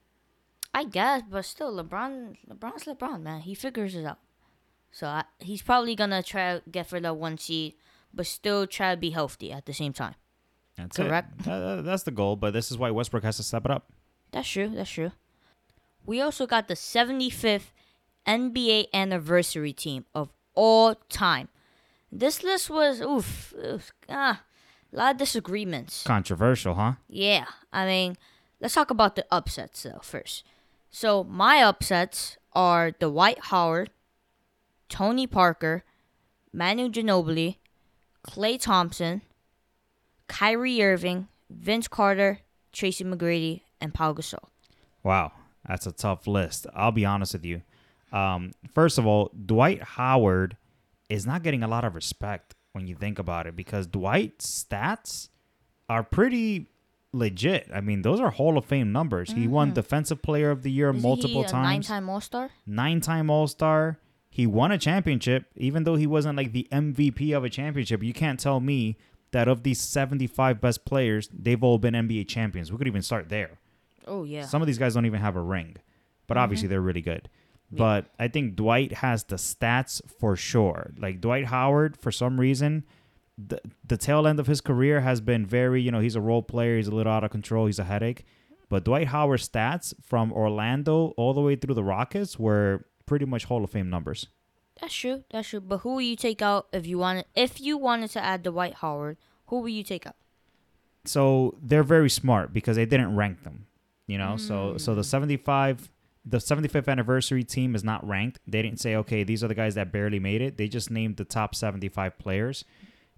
I 0.73 0.83
guess, 0.83 1.23
but 1.29 1.45
still, 1.45 1.73
LeBron, 1.73 2.37
LeBron's 2.49 2.83
LeBron, 2.85 3.21
man. 3.23 3.41
He 3.41 3.55
figures 3.55 3.95
it 3.95 4.05
out. 4.05 4.19
So 4.91 5.07
I, 5.07 5.23
he's 5.39 5.61
probably 5.61 5.95
gonna 5.95 6.23
try 6.23 6.59
to 6.59 6.69
get 6.69 6.87
for 6.87 6.99
the 6.99 7.13
one 7.13 7.37
seed, 7.37 7.73
but 8.13 8.25
still 8.25 8.65
try 8.67 8.93
to 8.95 8.97
be 8.99 9.09
healthy 9.11 9.51
at 9.51 9.65
the 9.65 9.73
same 9.73 9.93
time. 9.93 10.15
That's 10.79 10.97
Correct. 10.97 11.47
Uh, 11.47 11.81
that's 11.81 12.03
the 12.03 12.11
goal. 12.11 12.35
But 12.35 12.53
this 12.53 12.71
is 12.71 12.77
why 12.77 12.91
Westbrook 12.91 13.23
has 13.23 13.37
to 13.37 13.43
step 13.43 13.65
it 13.65 13.71
up. 13.71 13.91
That's 14.31 14.47
true. 14.47 14.69
That's 14.69 14.89
true. 14.89 15.11
We 16.05 16.21
also 16.21 16.47
got 16.47 16.67
the 16.67 16.73
75th 16.75 17.71
NBA 18.25 18.87
anniversary 18.93 19.73
team 19.73 20.05
of 20.15 20.29
all 20.55 20.95
time. 21.09 21.49
This 22.11 22.43
list 22.43 22.69
was 22.69 23.01
oof, 23.01 23.53
oof 23.63 23.91
ah, 24.09 24.41
a 24.91 24.95
lot 24.95 25.11
of 25.11 25.17
disagreements. 25.17 26.03
Controversial, 26.03 26.73
huh? 26.73 26.93
Yeah, 27.07 27.45
I 27.71 27.85
mean, 27.85 28.17
let's 28.59 28.73
talk 28.73 28.89
about 28.89 29.15
the 29.15 29.25
upsets 29.31 29.83
though 29.83 29.99
first. 30.01 30.43
So 30.89 31.23
my 31.23 31.61
upsets 31.61 32.37
are 32.53 32.91
Dwight 32.91 33.37
Howard, 33.45 33.91
Tony 34.89 35.27
Parker, 35.27 35.83
Manu 36.51 36.89
Ginobili, 36.89 37.57
Klay 38.25 38.59
Thompson, 38.59 39.21
Kyrie 40.29 40.81
Irving, 40.81 41.27
Vince 41.49 41.87
Carter, 41.89 42.39
Tracy 42.71 43.03
McGrady, 43.03 43.61
and 43.81 43.93
Paul 43.93 44.15
Gasol. 44.15 44.45
Wow, 45.03 45.33
that's 45.67 45.85
a 45.87 45.91
tough 45.91 46.27
list. 46.27 46.67
I'll 46.73 46.91
be 46.93 47.05
honest 47.05 47.33
with 47.33 47.43
you. 47.45 47.61
Um, 48.13 48.51
first 48.73 48.97
of 48.97 49.05
all, 49.05 49.31
Dwight 49.45 49.81
Howard 49.83 50.55
is 51.09 51.25
not 51.25 51.43
getting 51.43 51.63
a 51.63 51.67
lot 51.67 51.83
of 51.83 51.95
respect 51.95 52.55
when 52.73 52.87
you 52.87 52.95
think 52.95 53.19
about 53.19 53.47
it 53.47 53.55
because 53.55 53.87
Dwight's 53.87 54.63
stats 54.63 55.29
are 55.89 56.03
pretty 56.03 56.67
legit. 57.11 57.69
I 57.73 57.81
mean, 57.81 58.03
those 58.03 58.19
are 58.19 58.29
Hall 58.29 58.57
of 58.57 58.65
Fame 58.65 58.91
numbers. 58.91 59.31
He 59.31 59.47
won 59.47 59.73
Defensive 59.73 60.21
Player 60.21 60.51
of 60.51 60.61
the 60.63 60.71
Year 60.71 60.89
Isn't 60.91 61.01
multiple 61.01 61.43
times, 61.43 61.89
Nine-time 61.89 62.09
All-Star. 62.09 62.49
nine 62.67 63.01
time 63.01 63.29
All 63.29 63.47
Star. 63.47 63.99
He 64.29 64.45
won 64.45 64.71
a 64.71 64.77
championship, 64.77 65.45
even 65.55 65.83
though 65.83 65.95
he 65.95 66.05
wasn't 66.05 66.37
like 66.37 66.51
the 66.51 66.67
MVP 66.71 67.35
of 67.35 67.43
a 67.43 67.49
championship. 67.49 68.03
You 68.03 68.13
can't 68.13 68.39
tell 68.39 68.59
me 68.59 68.95
that 69.31 69.47
of 69.47 69.63
these 69.63 69.79
75 69.79 70.59
best 70.61 70.85
players, 70.85 71.29
they've 71.31 71.63
all 71.63 71.77
been 71.77 71.93
NBA 71.93 72.27
champions. 72.27 72.71
We 72.71 72.77
could 72.77 72.87
even 72.87 73.01
start 73.01 73.29
there. 73.29 73.59
Oh 74.07 74.23
yeah. 74.23 74.45
Some 74.45 74.61
of 74.61 74.67
these 74.67 74.77
guys 74.77 74.93
don't 74.95 75.05
even 75.05 75.21
have 75.21 75.35
a 75.35 75.41
ring, 75.41 75.77
but 76.27 76.35
mm-hmm. 76.35 76.43
obviously 76.43 76.67
they're 76.67 76.81
really 76.81 77.01
good. 77.01 77.29
But 77.71 78.07
I 78.17 78.27
think 78.27 78.55
Dwight 78.55 78.93
has 78.93 79.23
the 79.25 79.35
stats 79.35 80.01
for 80.19 80.35
sure. 80.35 80.91
Like 80.97 81.21
Dwight 81.21 81.45
Howard, 81.45 81.97
for 81.97 82.11
some 82.11 82.39
reason, 82.39 82.83
the 83.37 83.61
the 83.85 83.97
tail 83.97 84.25
end 84.27 84.39
of 84.39 84.47
his 84.47 84.59
career 84.59 85.01
has 85.01 85.21
been 85.21 85.45
very, 85.45 85.81
you 85.81 85.91
know, 85.91 85.99
he's 85.99 86.15
a 86.15 86.21
role 86.21 86.41
player, 86.41 86.77
he's 86.77 86.87
a 86.87 86.95
little 86.95 87.11
out 87.11 87.23
of 87.23 87.31
control, 87.31 87.67
he's 87.67 87.79
a 87.79 87.83
headache. 87.83 88.25
But 88.69 88.85
Dwight 88.85 89.07
Howard's 89.07 89.47
stats 89.47 89.93
from 90.01 90.31
Orlando 90.31 91.13
all 91.17 91.33
the 91.33 91.41
way 91.41 91.55
through 91.55 91.75
the 91.75 91.83
Rockets 91.83 92.37
were 92.37 92.85
pretty 93.05 93.25
much 93.25 93.45
Hall 93.45 93.63
of 93.63 93.69
Fame 93.69 93.89
numbers. 93.89 94.27
That's 94.81 94.93
true. 94.93 95.23
That's 95.31 95.49
true. 95.49 95.61
But 95.61 95.79
who 95.79 95.93
will 95.93 96.01
you 96.01 96.15
take 96.15 96.41
out 96.41 96.67
if 96.71 96.87
you 96.87 96.97
wanted? 96.97 97.25
If 97.35 97.59
you 97.59 97.77
wanted 97.77 98.11
to 98.11 98.23
add 98.23 98.43
Dwight 98.43 98.75
Howard, 98.75 99.17
who 99.47 99.59
will 99.59 99.69
you 99.69 99.83
take 99.83 100.07
out? 100.07 100.15
so 101.05 101.55
they're 101.61 101.83
very 101.83 102.09
smart 102.09 102.53
because 102.53 102.75
they 102.75 102.85
didn't 102.85 103.15
rank 103.15 103.43
them 103.43 103.65
you 104.07 104.17
know 104.17 104.37
so 104.37 104.73
mm. 104.73 104.81
so 104.81 104.95
the 104.95 105.03
75 105.03 105.89
the 106.25 106.37
75th 106.37 106.87
anniversary 106.87 107.43
team 107.43 107.75
is 107.75 107.83
not 107.83 108.05
ranked 108.07 108.39
they 108.45 108.61
didn't 108.61 108.79
say 108.79 108.95
okay 108.95 109.23
these 109.23 109.43
are 109.43 109.47
the 109.47 109.55
guys 109.55 109.75
that 109.75 109.91
barely 109.91 110.19
made 110.19 110.41
it 110.41 110.57
they 110.57 110.67
just 110.67 110.91
named 110.91 111.17
the 111.17 111.25
top 111.25 111.55
75 111.55 112.17
players 112.17 112.65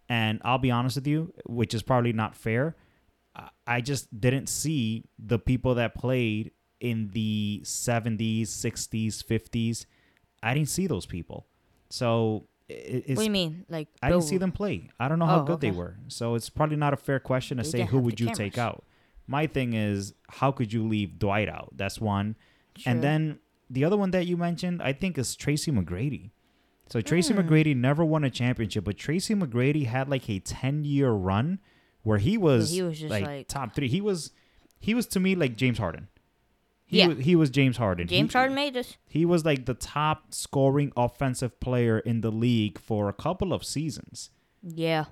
and 0.10 0.42
i'll 0.46 0.58
be 0.58 0.72
honest 0.72 0.96
with 0.96 1.08
you 1.08 1.34
which 1.46 1.74
is 1.74 1.82
probably 1.82 2.14
not 2.14 2.36
fair 2.36 2.76
I- 3.36 3.50
i 3.68 3.82
just 3.82 4.20
didn't 4.20 4.48
see 4.48 5.06
the 5.18 5.40
people 5.40 5.76
that 5.76 5.96
played 5.96 6.52
in 6.80 7.10
the 7.10 7.62
70s 7.64 8.44
60s 8.44 9.24
50s 9.24 9.86
i 10.44 10.54
didn't 10.54 10.70
see 10.70 10.88
those 10.88 11.06
people 11.06 11.48
so 11.92 12.48
it, 12.70 13.04
it's 13.08 13.18
what 13.18 13.18
do 13.18 13.24
you 13.26 13.32
mean? 13.32 13.66
Like 13.70 13.88
I 14.02 14.10
didn't 14.10 14.24
see 14.24 14.38
them 14.38 14.52
play. 14.52 14.90
I 15.00 15.08
don't 15.08 15.20
know 15.20 15.26
how 15.26 15.42
Oh, 15.42 15.44
good 15.46 15.62
they 15.62 15.72
were. 15.72 15.98
So 16.08 16.36
it's 16.36 16.50
probably 16.50 16.78
not 16.78 16.94
a 16.94 16.98
fair 16.98 17.20
question 17.20 17.58
to 17.58 17.64
They 17.64 17.70
say 17.70 17.82
who 17.86 18.00
would 18.00 18.20
you 18.20 18.34
take 18.34 18.58
out. 18.58 18.84
My 19.28 19.48
thing 19.48 19.74
is 19.74 20.14
how 20.30 20.52
could 20.52 20.72
you 20.74 20.88
leave 20.88 21.20
Dwight 21.20 21.50
out? 21.50 21.70
That's 21.76 22.00
one. 22.02 22.36
True. 22.76 22.92
And 22.92 23.04
then 23.04 23.40
the 23.70 23.86
other 23.86 23.98
one 23.98 24.12
that 24.12 24.26
you 24.26 24.38
mentioned, 24.38 24.82
I 24.82 24.94
think 24.94 25.18
is 25.18 25.36
Tracy 25.36 25.72
McGrady. 25.72 26.32
So 26.90 27.00
Tracy 27.02 27.34
Hmm. 27.34 27.40
McGrady 27.42 27.76
never 27.76 28.04
won 28.04 28.24
a 28.24 28.30
championship, 28.30 28.84
but 28.84 28.98
Tracy 28.98 29.34
McGrady 29.36 29.86
had 29.86 30.10
like 30.10 30.30
a 30.30 30.40
ten 30.40 30.84
year 30.84 31.12
run 31.12 31.60
where 32.04 32.18
he 32.18 32.38
was, 32.38 32.72
he 32.72 32.82
was 32.82 33.00
just 33.00 33.12
like, 33.12 33.26
like- 33.26 33.48
top 33.48 33.76
three. 33.76 33.88
He 33.88 34.02
was 34.02 34.32
he 34.80 34.94
was 34.94 35.06
to 35.08 35.20
me 35.20 35.36
like 35.36 35.56
James 35.56 35.78
Harden. 35.78 36.08
He 36.92 37.00
Yeah. 37.00 37.08
was, 37.08 37.18
he 37.20 37.36
was 37.38 37.50
James 37.50 37.78
Harden. 37.78 38.06
James 38.08 38.34
he, 38.34 38.38
Harden 38.38 38.54
made 38.54 38.74
this. 38.74 38.98
He 39.08 39.24
was 39.26 39.46
like 39.46 39.66
the 39.66 39.74
top 39.74 40.34
scoring 40.34 40.92
offensive 40.98 41.58
player 41.62 42.00
in 42.00 42.20
the 42.20 42.32
league 42.32 42.78
for 42.78 43.08
a 43.08 43.14
couple 43.14 43.54
of 43.54 43.64
seasons. 43.64 44.30
Yeah. 44.62 45.06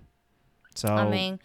So 0.76 0.90
I 0.90 1.10
mean, 1.10 1.40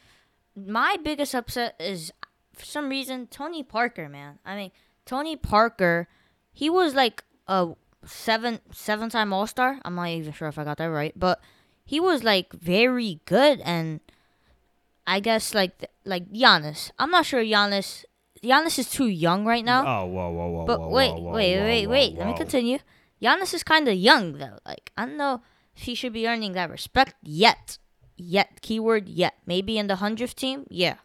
my 0.57 0.97
biggest 1.03 1.37
upset 1.37 1.77
is 1.79 2.13
for 2.53 2.65
some 2.65 2.89
reason 2.89 3.29
Tony 3.29 3.63
Parker, 3.63 4.09
man. 4.09 4.41
I 4.45 4.57
mean, 4.57 4.71
Tony 5.07 5.37
Parker, 5.37 6.09
he 6.53 6.69
was 6.69 6.95
like 6.95 7.23
a 7.47 7.69
seven 8.05 8.59
seven 8.73 9.09
time 9.11 9.33
All 9.33 9.47
Star. 9.47 9.79
I'm 9.85 9.95
not 9.95 10.09
even 10.09 10.33
sure 10.33 10.49
if 10.49 10.59
I 10.59 10.65
got 10.65 10.79
that 10.79 10.87
right, 10.87 11.13
but 11.17 11.41
he 11.85 12.01
was 12.01 12.25
like 12.25 12.53
very 12.53 13.21
good, 13.25 13.61
and 13.65 14.01
I 15.07 15.21
guess 15.21 15.55
like 15.55 15.91
like 16.05 16.33
Giannis. 16.33 16.91
I'm 16.99 17.13
not 17.13 17.25
sure 17.25 17.41
Giannis. 17.45 18.05
Giannis 18.45 18.79
is 18.79 18.91
too 18.91 19.07
young 19.09 19.45
right 19.45 19.65
now. 19.65 19.83
oh 20.03 20.07
whoa 20.07 20.31
whoa 20.31 20.49
whoa 20.51 20.65
But 20.67 20.81
whoa, 20.81 20.89
wait, 20.91 21.11
whoa, 21.13 21.21
whoa, 21.21 21.33
wait, 21.33 21.57
whoa, 21.59 21.65
wait, 21.65 21.87
wait. 21.87 22.19
Let 22.19 22.27
me 22.27 22.35
continue. 22.37 22.79
Giannis 23.23 23.55
is 23.55 23.63
kind 23.63 23.89
of 23.89 23.95
young 23.95 24.35
though. 24.39 24.59
Like 24.67 24.93
I 24.97 25.07
don't 25.07 25.17
know 25.17 25.43
if 25.75 25.83
he 25.83 25.95
should 25.95 26.13
be 26.13 26.29
earning 26.29 26.53
that 26.53 26.71
respect 26.71 27.15
yet. 27.23 27.79
Yet, 28.17 28.61
keyword 28.63 29.09
yet. 29.09 29.35
Maybe 29.45 29.77
in 29.77 29.89
the 29.89 29.97
hundredth 29.97 30.37
team, 30.37 30.67
yeah. 30.71 30.97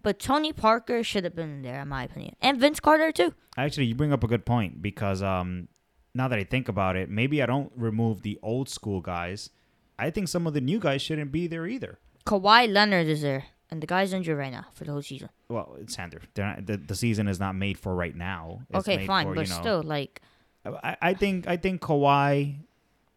But 0.00 0.20
Tony 0.20 0.52
Parker 0.52 1.02
should 1.02 1.24
have 1.24 1.34
been 1.34 1.62
there, 1.62 1.80
in 1.82 1.88
my 1.88 2.04
opinion, 2.04 2.36
and 2.40 2.58
Vince 2.60 2.78
Carter 2.80 3.10
too. 3.10 3.34
Actually, 3.56 3.86
you 3.86 3.94
bring 3.96 4.12
up 4.12 4.22
a 4.22 4.28
good 4.28 4.44
point 4.46 4.80
because 4.82 5.22
um, 5.22 5.68
now 6.14 6.28
that 6.28 6.38
I 6.38 6.44
think 6.44 6.68
about 6.68 6.94
it, 6.96 7.08
maybe 7.10 7.42
I 7.42 7.46
don't 7.46 7.72
remove 7.76 8.22
the 8.22 8.38
old 8.42 8.68
school 8.68 9.00
guys. 9.00 9.50
I 9.98 10.10
think 10.10 10.28
some 10.28 10.46
of 10.46 10.54
the 10.54 10.60
new 10.60 10.78
guys 10.78 11.02
shouldn't 11.02 11.32
be 11.32 11.46
there 11.48 11.66
either. 11.66 11.98
Kawhi 12.26 12.72
Leonard 12.72 13.06
is 13.08 13.22
there, 13.22 13.44
and 13.72 13.82
the 13.82 13.86
guy's 13.86 14.12
injured 14.12 14.36
right 14.36 14.52
now 14.52 14.66
for 14.74 14.84
the 14.84 14.92
whole 14.92 15.00
season. 15.00 15.30
Well, 15.48 15.76
it's 15.80 15.94
Sander. 15.94 16.20
They're 16.34 16.46
not, 16.46 16.66
the 16.66 16.76
the 16.76 16.94
season 16.94 17.26
is 17.26 17.40
not 17.40 17.54
made 17.56 17.78
for 17.78 17.94
right 17.94 18.14
now. 18.14 18.60
It's 18.68 18.80
okay, 18.80 18.98
made 18.98 19.06
fine, 19.06 19.26
for, 19.26 19.34
but 19.34 19.48
you 19.48 19.54
know, 19.54 19.60
still, 19.60 19.82
like, 19.82 20.20
I, 20.66 20.96
I 21.00 21.14
think 21.14 21.48
I 21.48 21.56
think 21.56 21.80
Kawhi 21.80 22.56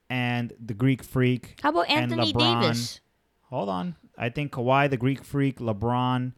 and 0.10 0.54
the 0.58 0.74
Greek 0.74 1.04
Freak. 1.04 1.60
how 1.62 1.70
about 1.70 1.90
and 1.90 2.14
Anthony 2.14 2.32
LeBron. 2.32 2.62
Davis? 2.62 3.02
Hold 3.50 3.68
on, 3.68 3.96
I 4.18 4.30
think 4.30 4.54
Kawhi, 4.54 4.90
the 4.90 4.96
Greek 4.96 5.26
Freak, 5.26 5.60
LeBron, 5.60 6.32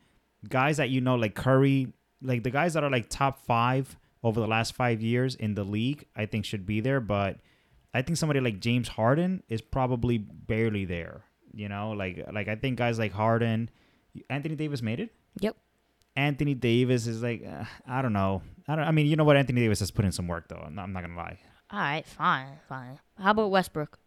guys 0.49 0.77
that 0.77 0.89
you 0.89 0.99
know 0.99 1.15
like 1.15 1.35
Curry, 1.35 1.93
like 2.23 2.41
the 2.41 2.51
guys 2.51 2.73
that 2.73 2.83
are 2.83 2.89
like 2.89 3.09
top 3.09 3.45
five 3.45 3.97
over 4.23 4.41
the 4.41 4.47
last 4.47 4.73
five 4.73 4.99
years 4.99 5.35
in 5.35 5.53
the 5.53 5.63
league. 5.63 6.05
I 6.15 6.25
think 6.25 6.43
should 6.43 6.65
be 6.65 6.81
there, 6.81 6.99
but 6.99 7.37
I 7.93 8.01
think 8.01 8.17
somebody 8.17 8.39
like 8.39 8.59
James 8.59 8.87
Harden 8.87 9.43
is 9.47 9.61
probably 9.61 10.17
barely 10.17 10.85
there. 10.85 11.21
You 11.53 11.69
know, 11.69 11.91
like 11.91 12.25
like 12.33 12.47
I 12.47 12.55
think 12.55 12.79
guys 12.79 12.97
like 12.97 13.13
Harden, 13.13 13.69
Anthony 14.29 14.55
Davis 14.55 14.81
made 14.81 14.99
it. 14.99 15.11
Yep. 15.39 15.55
Anthony 16.15 16.53
Davis 16.55 17.05
is 17.07 17.21
like 17.21 17.45
uh, 17.45 17.65
I 17.87 18.01
don't 18.01 18.13
know. 18.13 18.41
I 18.67 18.75
don't. 18.75 18.85
I 18.85 18.91
mean, 18.91 19.05
you 19.07 19.15
know 19.15 19.23
what? 19.23 19.37
Anthony 19.37 19.61
Davis 19.61 19.79
has 19.79 19.91
put 19.91 20.03
in 20.05 20.11
some 20.11 20.27
work 20.27 20.47
though. 20.49 20.61
I'm 20.65 20.75
not, 20.75 20.83
I'm 20.83 20.93
not 20.93 21.01
gonna 21.01 21.15
lie. 21.15 21.37
All 21.69 21.79
right, 21.79 22.05
fine, 22.07 22.59
fine. 22.69 22.99
How 23.19 23.31
about 23.31 23.51
Westbrook? 23.51 23.99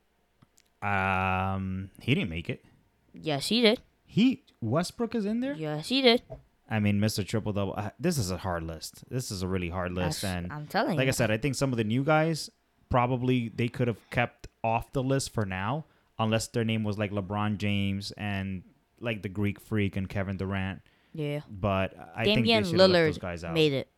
Um, 0.83 1.91
he 2.01 2.15
didn't 2.15 2.31
make 2.31 2.49
it. 2.49 2.65
Yes, 3.13 3.47
he 3.49 3.61
did. 3.61 3.81
He 4.07 4.45
Westbrook 4.61 5.15
is 5.15 5.25
in 5.27 5.41
there. 5.41 5.55
Yes, 5.55 5.89
he 5.89 6.01
did. 6.03 6.23
I 6.71 6.79
mean, 6.81 7.01
Mr. 7.01 7.27
Triple 7.27 7.53
Double. 7.53 7.75
uh, 7.77 7.91
This 7.99 8.17
is 8.17 8.31
a 8.31 8.39
hard 8.39 8.63
list. 8.63 9.05
This 9.11 9.31
is 9.31 9.43
a 9.43 9.49
really 9.49 9.69
hard 9.71 9.93
list, 9.93 10.23
That's- 10.23 10.45
and 10.45 10.53
I'm 10.53 10.67
telling 10.67 10.97
like 10.97 11.05
you. 11.07 11.09
I 11.11 11.13
said, 11.13 11.31
I 11.31 11.37
think 11.37 11.55
some 11.55 11.73
of 11.73 11.77
the 11.77 11.85
new 11.85 12.03
guys 12.05 12.49
probably 12.89 13.49
they 13.49 13.69
could 13.69 13.89
have 13.89 13.99
kept 14.11 14.49
off 14.65 14.93
the 14.93 15.03
list 15.03 15.33
for 15.33 15.45
now, 15.45 15.85
unless 16.19 16.47
their 16.49 16.65
name 16.65 16.83
was 16.85 16.99
like 16.99 17.11
LeBron 17.13 17.59
James 17.59 18.11
and 18.13 18.63
like 19.01 19.23
the 19.23 19.29
Greek 19.29 19.61
Freak 19.61 19.97
and 19.97 20.09
Kevin 20.09 20.37
Durant. 20.37 20.83
yeah. 21.13 21.41
But 21.51 21.95
I 22.15 22.25
Damian 22.25 22.45
think 22.65 22.65
they 22.65 22.71
should 22.71 22.81
Lillard 22.91 23.07
those 23.07 23.19
guys 23.19 23.45
out. 23.45 23.55
made 23.55 23.73
it. 23.73 23.89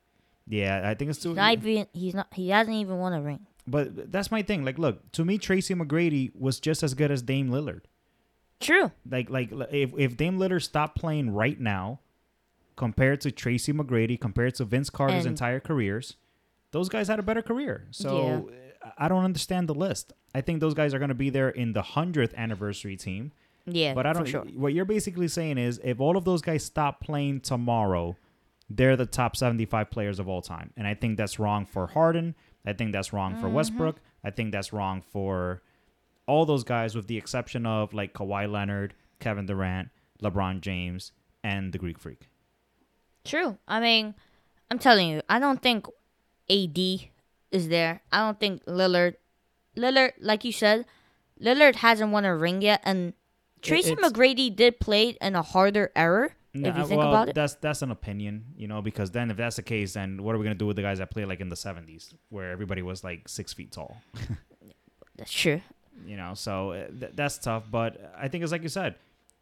Yeah, 0.48 0.82
I 0.88 0.94
think 0.94 1.10
it's 1.10 1.20
too. 1.20 1.30
He's 1.30 1.36
not 1.36 1.52
even. 1.52 1.86
He's 1.92 2.14
not. 2.14 2.26
He 2.32 2.48
hasn't 2.50 2.76
even 2.76 2.98
won 2.98 3.12
a 3.12 3.20
ring. 3.22 3.46
But 3.66 4.10
that's 4.10 4.30
my 4.32 4.42
thing. 4.42 4.64
Like, 4.64 4.78
look, 4.78 5.12
to 5.12 5.24
me, 5.24 5.38
Tracy 5.38 5.74
McGrady 5.74 6.34
was 6.34 6.58
just 6.58 6.82
as 6.82 6.94
good 6.94 7.10
as 7.12 7.22
Dame 7.22 7.48
Lillard. 7.50 7.82
True. 8.60 8.90
Like, 9.08 9.30
like 9.30 9.50
if 9.70 9.92
if 9.96 10.16
Dame 10.16 10.38
Lillard 10.38 10.62
stopped 10.62 10.98
playing 10.98 11.30
right 11.30 11.58
now, 11.60 12.00
compared 12.76 13.20
to 13.22 13.30
Tracy 13.30 13.72
McGrady, 13.72 14.20
compared 14.20 14.54
to 14.56 14.64
Vince 14.64 14.90
Carter's 14.90 15.24
And- 15.26 15.32
entire 15.34 15.60
careers, 15.60 16.16
those 16.72 16.88
guys 16.88 17.08
had 17.08 17.18
a 17.18 17.22
better 17.22 17.42
career. 17.42 17.86
So 17.92 18.50
I 18.98 19.06
don't 19.08 19.24
understand 19.24 19.68
the 19.68 19.74
list. 19.74 20.12
I 20.34 20.40
think 20.40 20.60
those 20.60 20.74
guys 20.74 20.92
are 20.94 20.98
going 20.98 21.08
to 21.10 21.14
be 21.14 21.30
there 21.30 21.50
in 21.50 21.72
the 21.72 21.82
hundredth 21.82 22.34
anniversary 22.36 22.96
team. 22.96 23.32
Yeah, 23.66 23.94
But 23.94 24.06
I 24.06 24.12
don't. 24.12 24.26
sure. 24.26 24.42
What 24.56 24.72
you're 24.74 24.84
basically 24.84 25.28
saying 25.28 25.58
is, 25.58 25.80
if 25.84 26.00
all 26.00 26.16
of 26.16 26.24
those 26.24 26.42
guys 26.42 26.64
stop 26.64 27.00
playing 27.00 27.40
tomorrow, 27.42 28.16
they're 28.68 28.96
the 28.96 29.06
top 29.06 29.36
75 29.36 29.90
players 29.90 30.18
of 30.18 30.28
all 30.28 30.42
time, 30.42 30.72
and 30.76 30.86
I 30.86 30.94
think 30.94 31.16
that's 31.16 31.38
wrong 31.38 31.66
for 31.66 31.86
Harden. 31.88 32.34
I 32.66 32.72
think 32.72 32.92
that's 32.92 33.12
wrong 33.12 33.32
Mm-hmm. 33.32 33.40
for 33.42 33.48
Westbrook. 33.48 33.96
I 34.24 34.30
think 34.30 34.52
that's 34.52 34.72
wrong 34.72 35.02
for 35.02 35.62
all 36.26 36.46
those 36.46 36.64
guys, 36.64 36.94
with 36.94 37.06
the 37.06 37.16
exception 37.18 37.66
of 37.66 37.92
like 37.92 38.14
Kawhi 38.14 38.50
Leonard, 38.50 38.94
Kevin 39.20 39.46
Durant, 39.46 39.90
LeBron 40.22 40.60
James, 40.60 41.12
and 41.44 41.72
the 41.72 41.78
Greek 41.78 41.98
Freak. 41.98 42.28
True. 43.24 43.58
I 43.68 43.80
mean, 43.80 44.14
I'm 44.70 44.78
telling 44.78 45.08
you, 45.08 45.22
I 45.28 45.38
don't 45.38 45.60
think 45.62 45.86
AD 46.50 46.78
is 47.50 47.68
there. 47.68 48.00
I 48.10 48.18
don't 48.20 48.38
think 48.40 48.64
Lillard. 48.64 49.14
Lillard, 49.76 50.12
like 50.20 50.44
you 50.44 50.52
said, 50.52 50.86
Lillard 51.40 51.76
hasn't 51.76 52.12
won 52.12 52.24
a 52.24 52.36
ring 52.36 52.62
yet, 52.62 52.80
and 52.84 53.12
Tracy 53.62 53.96
McGrady 53.96 54.54
did 54.54 54.80
play 54.80 55.16
in 55.20 55.36
a 55.36 55.42
harder 55.42 55.90
era. 55.96 56.30
if 56.52 56.76
you 56.76 56.86
think 56.86 56.98
well, 56.98 57.08
about 57.08 57.28
it, 57.30 57.34
that's 57.34 57.54
that's 57.54 57.82
an 57.82 57.90
opinion, 57.90 58.44
you 58.56 58.68
know, 58.68 58.82
because 58.82 59.10
then 59.10 59.30
if 59.30 59.36
that's 59.36 59.56
the 59.56 59.62
case, 59.62 59.94
then 59.94 60.22
what 60.22 60.34
are 60.34 60.38
we 60.38 60.44
gonna 60.44 60.54
do 60.54 60.66
with 60.66 60.76
the 60.76 60.82
guys 60.82 60.98
that 60.98 61.10
play 61.10 61.24
like 61.24 61.40
in 61.40 61.48
the 61.48 61.56
70s, 61.56 62.14
where 62.28 62.50
everybody 62.50 62.82
was 62.82 63.02
like 63.02 63.28
six 63.28 63.52
feet 63.52 63.72
tall? 63.72 63.96
that's 65.16 65.32
true. 65.32 65.60
you 66.06 66.16
know 66.16 66.34
so 66.34 66.72
uh, 66.72 66.86
th- 66.88 67.12
that's 67.14 67.38
tough 67.38 67.64
but 67.70 68.12
i 68.16 68.28
think 68.28 68.42
it's 68.42 68.52
like 68.52 68.62
you 68.62 68.68
said 68.68 68.94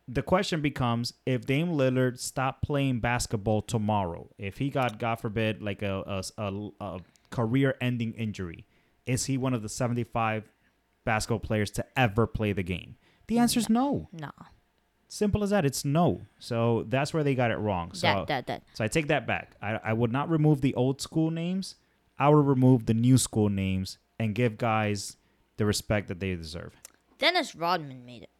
the 0.08 0.22
question 0.22 0.60
becomes 0.60 1.12
if 1.24 1.46
Dame 1.46 1.68
Lillard 1.68 2.18
stopped 2.18 2.64
playing 2.64 2.98
basketball 2.98 3.62
tomorrow 3.62 4.28
if 4.38 4.58
he 4.58 4.68
got 4.68 4.98
god 4.98 5.16
forbid 5.16 5.62
like 5.62 5.82
a, 5.82 6.22
a, 6.36 6.42
a, 6.42 6.70
a 6.80 7.00
career 7.30 7.76
ending 7.80 8.12
injury 8.14 8.66
is 9.06 9.26
he 9.26 9.38
one 9.38 9.54
of 9.54 9.62
the 9.62 9.68
75 9.68 10.50
basketball 11.04 11.38
players 11.38 11.70
to 11.70 11.86
ever 11.96 12.26
play 12.26 12.52
the 12.52 12.62
game 12.62 12.96
the 13.30 13.38
answer 13.38 13.58
is 13.58 13.70
no 13.70 14.08
No, 14.12 14.30
simple 15.08 15.42
as 15.42 15.50
that 15.50 15.64
it's 15.64 15.84
no 15.84 16.20
so 16.38 16.84
that's 16.88 17.14
where 17.14 17.24
they 17.24 17.34
got 17.34 17.50
it 17.50 17.56
wrong 17.58 17.92
so 17.94 18.06
that 18.06 18.26
that 18.26 18.46
that. 18.48 18.62
so 18.74 18.84
I 18.84 18.88
take 18.88 19.08
that 19.08 19.26
back. 19.26 19.52
I, 19.62 19.78
I 19.82 19.92
would 19.94 20.12
not 20.12 20.28
remove 20.28 20.60
the 20.60 20.74
old 20.74 21.00
school 21.00 21.30
names. 21.30 21.76
I 22.18 22.28
would 22.28 22.44
remove 22.46 22.84
the 22.86 22.94
new 22.94 23.16
school 23.16 23.48
names 23.48 23.96
and 24.18 24.34
give 24.34 24.58
guys 24.58 25.16
the 25.56 25.64
respect 25.64 26.08
that 26.08 26.20
they 26.20 26.34
deserve. 26.36 26.74
Dennis 27.18 27.54
Rodman 27.54 28.04
made 28.04 28.22
it. 28.24 28.30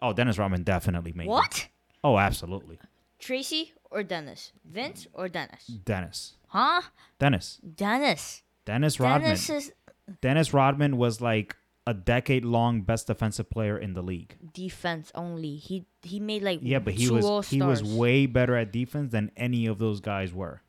Oh, 0.00 0.12
Dennis 0.12 0.38
Rodman 0.38 0.62
definitely 0.62 1.12
made 1.12 1.24
it. 1.26 1.30
What? 1.30 1.66
Oh, 2.04 2.16
absolutely. 2.18 2.78
Tracy 3.18 3.72
or 3.90 4.02
Dennis? 4.04 4.52
Vince 4.64 5.08
or 5.12 5.28
Dennis? 5.28 5.66
Dennis. 5.66 6.34
Huh? 6.48 6.82
Dennis. 7.18 7.58
Dennis. 7.76 8.42
Dennis 8.64 9.00
Rodman. 9.00 9.22
Dennis 9.22 9.50
is 9.50 9.72
Dennis 10.20 10.54
Rodman 10.54 10.96
was 10.96 11.20
like 11.20 11.56
a 11.88 11.94
decade 11.94 12.44
long 12.44 12.82
best 12.82 13.06
defensive 13.06 13.48
player 13.48 13.78
in 13.78 13.94
the 13.94 14.02
league. 14.02 14.36
defense 14.52 15.10
only. 15.14 15.56
He 15.56 15.86
he 16.02 16.20
made 16.20 16.42
like 16.42 16.60
Yeah, 16.62 16.80
but 16.80 16.92
he 16.92 17.08
was 17.10 17.48
he 17.48 17.62
was 17.62 17.82
way 17.82 18.26
better 18.26 18.54
at 18.56 18.72
defense 18.72 19.10
than 19.12 19.30
any 19.36 19.66
of 19.66 19.78
those 19.78 20.00
guys 20.00 20.32
were. 20.34 20.60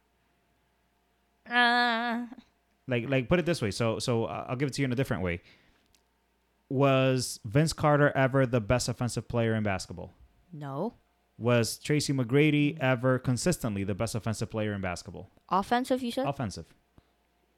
Uh, 1.49 2.25
Like 2.87 3.09
like 3.09 3.27
put 3.27 3.39
it 3.39 3.45
this 3.45 3.61
way. 3.61 3.71
So 3.71 3.99
so 3.99 4.25
uh, 4.25 4.45
I'll 4.47 4.55
give 4.55 4.67
it 4.69 4.73
to 4.75 4.81
you 4.81 4.85
in 4.85 4.93
a 4.93 4.95
different 4.95 5.21
way. 5.23 5.41
Was 6.69 7.39
Vince 7.43 7.73
Carter 7.73 8.15
ever 8.15 8.45
the 8.45 8.61
best 8.61 8.87
offensive 8.89 9.27
player 9.27 9.53
in 9.55 9.63
basketball? 9.63 10.13
no. 10.53 10.93
Was 11.37 11.77
Tracy 11.77 12.11
McGrady 12.11 12.77
ever 12.81 13.17
consistently 13.17 13.85
the 13.85 13.95
best 13.95 14.13
offensive 14.13 14.49
player 14.49 14.73
in 14.73 14.81
basketball? 14.81 15.29
Offensive, 15.47 16.03
you 16.03 16.11
said? 16.11 16.25
Offensive. 16.27 16.65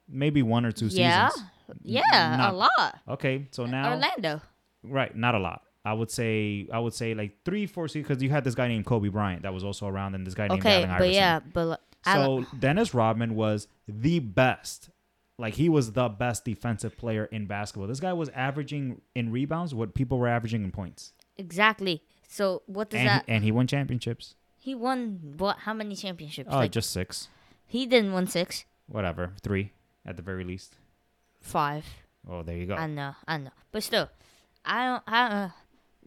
Maybe 0.08 0.42
one 0.42 0.64
or 0.64 0.72
two 0.72 0.86
yeah. 0.86 1.28
seasons. 1.28 1.48
Yeah, 1.82 2.36
not- 2.36 2.52
a 2.52 2.56
lot. 2.56 3.00
Okay, 3.08 3.46
so 3.50 3.64
now 3.66 3.92
Orlando. 3.92 4.40
right, 4.82 5.14
not 5.16 5.34
a 5.34 5.38
lot. 5.38 5.62
I 5.84 5.94
would 5.94 6.10
say 6.10 6.68
I 6.72 6.78
would 6.78 6.94
say 6.94 7.14
like 7.14 7.38
three, 7.44 7.66
four 7.66 7.88
seasons 7.88 8.08
because 8.08 8.22
you 8.22 8.30
had 8.30 8.44
this 8.44 8.54
guy 8.54 8.68
named 8.68 8.84
Kobe 8.86 9.08
Bryant 9.08 9.42
that 9.42 9.52
was 9.54 9.64
also 9.64 9.86
around, 9.86 10.14
and 10.14 10.26
this 10.26 10.34
guy 10.34 10.48
named 10.48 10.60
Okay, 10.60 10.84
Allen 10.84 10.98
but 10.98 11.10
yeah, 11.10 11.40
but 11.40 11.80
So 12.04 12.44
Dennis 12.58 12.94
Rodman 12.94 13.34
was 13.34 13.68
the 13.88 14.18
best. 14.20 14.90
Like 15.38 15.54
he 15.54 15.68
was 15.68 15.92
the 15.92 16.08
best 16.08 16.44
defensive 16.44 16.96
player 16.96 17.24
in 17.24 17.46
basketball. 17.46 17.88
This 17.88 18.00
guy 18.00 18.12
was 18.12 18.28
averaging 18.30 19.00
in 19.14 19.32
rebounds 19.32 19.74
what 19.74 19.94
people 19.94 20.18
were 20.18 20.28
averaging 20.28 20.62
in 20.62 20.70
points. 20.72 21.14
exactly. 21.36 22.02
So 22.28 22.62
what 22.66 22.90
does 22.90 23.00
And 23.00 23.08
that? 23.08 23.24
and 23.28 23.42
he 23.44 23.50
won 23.50 23.66
championships. 23.66 24.36
He 24.58 24.74
won 24.74 25.34
what? 25.38 25.58
How 25.60 25.74
many 25.74 25.96
championships? 25.96 26.48
Oh, 26.52 26.58
like 26.58 26.70
just 26.70 26.90
six. 26.90 27.28
he 27.66 27.86
didn't 27.86 28.12
win 28.12 28.26
six, 28.26 28.64
Whatever. 28.86 29.32
Three 29.42 29.72
at 30.06 30.16
the 30.16 30.22
very 30.22 30.44
least. 30.44 30.76
five. 31.40 31.84
Oh, 32.28 32.42
there 32.42 32.56
you 32.56 32.66
go. 32.66 32.74
I 32.74 32.86
know, 32.86 33.14
I 33.26 33.38
know, 33.38 33.50
but 33.72 33.82
still, 33.82 34.08
I 34.64 34.86
don't. 34.86 35.02
I, 35.06 35.26
uh, 35.26 35.48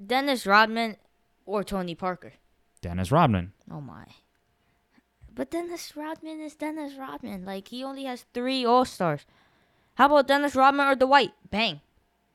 Dennis 0.06 0.46
Rodman 0.48 0.98
or 1.46 1.64
Tony 1.64 1.96
Parker. 1.96 2.34
Dennis 2.82 3.12
Rodman. 3.12 3.52
Oh 3.70 3.82
my. 3.82 4.06
But 5.34 5.52
Dennis 5.52 5.98
Rodman 5.98 6.40
is 6.40 6.56
Dennis 6.56 6.94
Rodman. 6.98 7.44
Like 7.44 7.68
he 7.68 7.84
only 7.84 8.06
has 8.06 8.26
three 8.34 8.66
All 8.66 8.86
Stars. 8.86 9.26
How 9.96 10.06
about 10.06 10.28
Dennis 10.28 10.56
Rodman 10.56 10.88
or 10.88 10.96
Dwight? 10.96 11.32
Bang, 11.50 11.82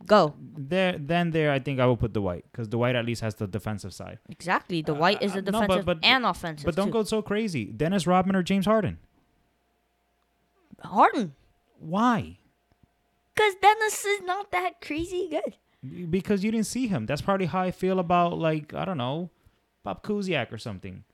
go. 0.05 0.35
There, 0.57 0.97
then 0.99 1.31
there, 1.31 1.50
I 1.52 1.59
think 1.61 1.81
I 1.81 1.87
will 1.87 1.97
put 1.97 2.12
Dwight 2.12 2.45
because 2.52 2.69
Dwight 2.69 2.95
at 2.97 3.07
least 3.07 3.23
has 3.23 3.35
the 3.37 3.47
defensive 3.47 3.95
side. 3.95 4.19
Exactly. 4.29 4.83
Dwight 4.83 5.23
is 5.23 5.35
uh, 5.35 5.38
a 5.38 5.43
no, 5.43 5.52
but- 5.52 5.61
defensive 5.61 5.87
but- 5.87 5.99
and 6.02 6.26
offensive. 6.26 6.67
But 6.67 6.75
don't 6.76 6.88
too. 6.88 6.93
go 6.93 7.02
so 7.05 7.23
crazy. 7.23 7.64
Dennis 7.67 8.07
Rodman 8.07 8.37
or 8.37 8.43
James 8.43 8.67
Harden? 8.67 8.99
Harden. 10.83 11.35
Why? 11.80 12.38
Because 13.34 13.54
Dennis 13.60 14.04
is 14.04 14.22
not 14.22 14.52
that 14.52 14.80
crazy 14.82 15.28
good. 15.30 15.56
Because 16.10 16.44
you 16.44 16.52
didn't 16.52 16.66
see 16.66 16.88
him. 16.88 17.06
That's 17.06 17.22
probably 17.22 17.46
how 17.46 17.62
I 17.62 17.70
feel 17.70 17.99
about 17.99 18.38
like 18.38 18.75
I 18.75 18.84
don't 18.84 18.99
know, 18.99 19.30
Bob 19.82 20.02
Kuziak 20.02 20.52
or 20.52 20.58
something, 20.58 21.04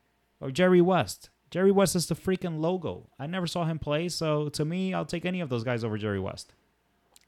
or 0.40 0.50
Jerry 0.50 0.80
West. 0.80 1.30
Jerry 1.52 1.70
West 1.70 1.94
is 1.94 2.08
the 2.08 2.16
freaking 2.16 2.58
logo. 2.58 3.08
I 3.18 3.26
never 3.26 3.46
saw 3.46 3.64
him 3.64 3.78
play, 3.78 4.08
so 4.08 4.49
to 4.50 4.64
me, 4.64 4.92
I'll 4.92 5.04
take 5.04 5.25
any 5.25 5.40
of 5.40 5.49
those 5.49 5.62
guys 5.62 5.85
over 5.85 5.96
Jerry 5.96 6.18
West. 6.18 6.52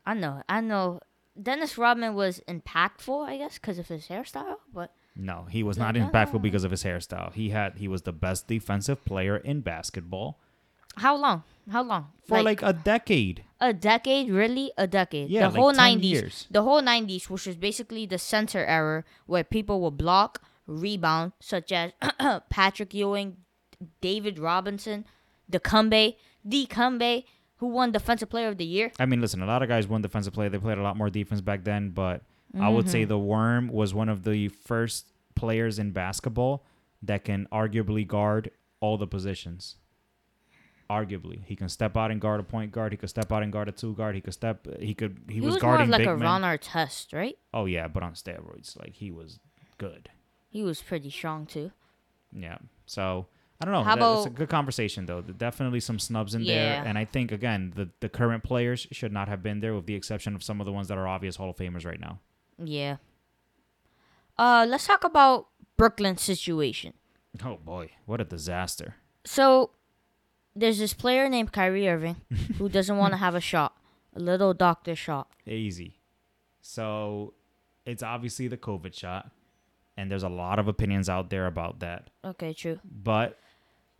I 0.04 0.14
know. 0.14 0.42
I 0.48 0.60
know. 0.60 1.00
Dennis 1.40 1.78
Rodman 1.78 2.14
was 2.14 2.40
impactful, 2.48 3.28
I 3.28 3.36
guess, 3.36 3.54
because 3.54 3.78
of 3.78 3.86
his 3.86 4.08
hairstyle. 4.08 4.56
But 4.74 4.92
No, 5.14 5.46
he 5.48 5.62
was 5.62 5.78
not 5.78 5.94
impactful 5.94 6.42
because 6.42 6.64
of 6.64 6.72
his 6.72 6.82
hairstyle. 6.82 7.32
He 7.32 7.50
had 7.50 7.76
he 7.76 7.86
was 7.86 8.02
the 8.02 8.12
best 8.12 8.48
defensive 8.48 9.04
player 9.04 9.36
in 9.36 9.60
basketball 9.60 10.40
how 10.98 11.16
long? 11.16 11.44
How 11.70 11.82
long? 11.82 12.08
for 12.28 12.42
like, 12.42 12.62
a 12.62 12.72
decade. 12.72 13.44
a 13.60 13.72
decade, 13.72 14.30
really? 14.30 14.70
A 14.76 14.86
decade. 14.86 15.30
Yeah, 15.30 15.48
the 15.48 15.48
like 15.48 15.58
whole 15.58 15.72
10 15.72 15.98
90s. 15.98 16.02
years. 16.02 16.46
The 16.50 16.62
whole 16.62 16.82
90s, 16.82 17.30
which 17.30 17.46
was 17.46 17.56
basically 17.56 18.06
the 18.06 18.18
center 18.18 18.64
era 18.64 19.04
where 19.26 19.44
people 19.44 19.80
will 19.80 19.90
block, 19.90 20.42
rebound, 20.66 21.32
such 21.40 21.72
as 21.72 21.92
Patrick 22.50 22.92
Ewing, 22.92 23.38
David 24.00 24.38
Robinson, 24.38 25.06
Dikembe, 25.50 26.16
Dikembe, 26.46 27.24
who 27.56 27.66
won 27.66 27.92
Defensive 27.92 28.28
Player 28.28 28.48
of 28.48 28.58
the 28.58 28.66
Year. 28.66 28.92
I 28.98 29.06
mean, 29.06 29.20
listen, 29.20 29.42
a 29.42 29.46
lot 29.46 29.62
of 29.62 29.68
guys 29.68 29.88
won 29.88 30.02
defensive 30.02 30.32
Player. 30.32 30.48
They 30.48 30.58
played 30.58 30.78
a 30.78 30.82
lot 30.82 30.96
more 30.96 31.10
defense 31.10 31.40
back 31.40 31.64
then, 31.64 31.90
but 31.90 32.22
I 32.58 32.68
would 32.68 32.84
mm-hmm. 32.84 32.92
say 32.92 33.04
the 33.04 33.18
Worm 33.18 33.68
was 33.68 33.94
one 33.94 34.08
of 34.08 34.24
the 34.24 34.48
first 34.48 35.12
players 35.34 35.78
in 35.78 35.92
basketball 35.92 36.64
that 37.02 37.24
can 37.24 37.46
arguably 37.52 38.06
guard 38.06 38.50
all 38.80 38.96
the 38.96 39.06
positions. 39.06 39.76
Arguably, 40.90 41.44
he 41.44 41.54
can 41.54 41.68
step 41.68 41.96
out 41.98 42.10
and 42.10 42.18
guard 42.20 42.40
a 42.40 42.42
point 42.42 42.72
guard. 42.72 42.92
He 42.92 42.96
could 42.96 43.10
step 43.10 43.30
out 43.30 43.42
and 43.42 43.52
guard 43.52 43.68
a 43.68 43.72
two 43.72 43.94
guard. 43.94 44.14
He 44.14 44.22
could 44.22 44.32
step. 44.32 44.66
He 44.80 44.94
could. 44.94 45.18
He, 45.28 45.34
He, 45.34 45.40
was, 45.42 45.54
was, 45.54 45.62
guarding 45.62 45.90
like 45.90 45.98
big 46.00 46.08
a 46.08 46.16
men. 46.16 46.20
Ron 46.24 46.42
Artest, 46.42 47.12
right? 47.12 47.36
Oh 47.52 47.66
yeah, 47.66 47.88
but 47.88 48.02
on 48.02 48.14
steroids. 48.14 48.78
Like 48.78 48.94
he 48.94 49.10
was 49.10 49.38
good. 49.76 50.08
He 50.48 50.62
was 50.62 50.80
pretty 50.80 51.10
strong 51.10 51.44
too. 51.44 51.72
Yeah. 52.32 52.56
So 52.86 53.26
I 53.60 53.66
don't 53.66 53.74
know. 53.74 53.82
How 53.82 53.96
That- 53.96 54.18
it's 54.18 54.26
a 54.28 54.30
good 54.30 54.48
conversation 54.48 55.04
though. 55.04 55.20
Definitely 55.20 55.80
some 55.80 55.98
snubs 55.98 56.34
in 56.34 56.40
Yeah. 56.42 56.54
there, 56.54 56.84
and 56.86 56.96
I 56.96 57.04
think 57.04 57.32
again 57.32 57.72
the 57.76 57.90
the 58.00 58.08
current 58.08 58.42
players 58.42 58.86
should 58.90 59.12
not 59.12 59.28
have 59.28 59.42
been 59.42 59.60
there, 59.60 59.74
with 59.74 59.84
the 59.84 59.94
exception 59.94 60.34
of 60.34 60.42
some 60.42 60.58
of 60.58 60.64
the 60.64 60.72
ones 60.72 60.88
that 60.88 60.96
are 60.96 61.06
obvious 61.06 61.36
Hall 61.36 61.50
of 61.50 61.56
Famers 61.56 61.84
right 61.84 62.00
now. 62.00 62.20
Yeah. 62.64 62.96
Uh, 64.38 64.64
let's 64.68 64.86
talk 64.86 65.04
about 65.04 65.48
Brooklyn's 65.76 66.22
situation. 66.22 66.94
Oh 67.44 67.56
boy, 67.56 67.90
what 68.06 68.20
a 68.20 68.24
disaster! 68.24 68.94
So, 69.24 69.70
there's 70.58 70.78
this 70.78 70.92
player 70.94 71.28
named 71.28 71.52
Kyrie 71.52 71.88
Irving 71.88 72.16
who 72.58 72.68
doesn't 72.68 72.96
want 72.96 73.12
to 73.12 73.16
have 73.26 73.34
a 73.34 73.40
shot, 73.40 73.76
a 74.14 74.20
little 74.20 74.52
doctor 74.54 74.94
shot. 74.94 75.28
Easy. 75.46 75.98
So 76.60 77.34
it's 77.86 78.02
obviously 78.02 78.48
the 78.48 78.56
COVID 78.56 78.92
shot, 78.94 79.30
and 79.96 80.10
there's 80.10 80.24
a 80.24 80.28
lot 80.28 80.58
of 80.58 80.68
opinions 80.68 81.08
out 81.08 81.30
there 81.30 81.46
about 81.46 81.80
that. 81.80 82.10
Okay, 82.24 82.52
true. 82.52 82.80
But 82.84 83.38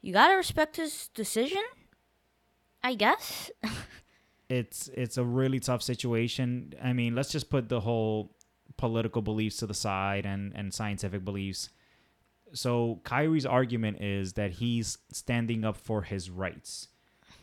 You 0.03 0.13
gotta 0.13 0.37
respect 0.37 0.77
his 0.77 1.09
decision, 1.15 1.63
I 2.83 2.95
guess. 2.95 3.51
it's 4.49 4.89
it's 4.89 5.17
a 5.17 5.25
really 5.25 5.61
tough 5.61 5.83
situation. 5.83 6.75
I 6.83 6.93
mean, 6.93 7.15
let's 7.15 7.31
just 7.31 7.49
put 7.51 7.69
the 7.69 7.81
whole 7.81 8.35
political 8.77 9.23
beliefs 9.23 9.57
to 9.59 9.67
the 9.67 9.75
side 9.75 10.27
and 10.27 10.53
and 10.55 10.75
scientific 10.75 11.25
beliefs. 11.25 11.71
So 12.53 13.01
Kyrie's 13.05 13.47
argument 13.47 14.01
is 14.01 14.35
that 14.35 14.53
he's 14.53 14.99
standing 15.13 15.65
up 15.65 15.77
for 15.77 16.03
his 16.03 16.31
rights 16.31 16.89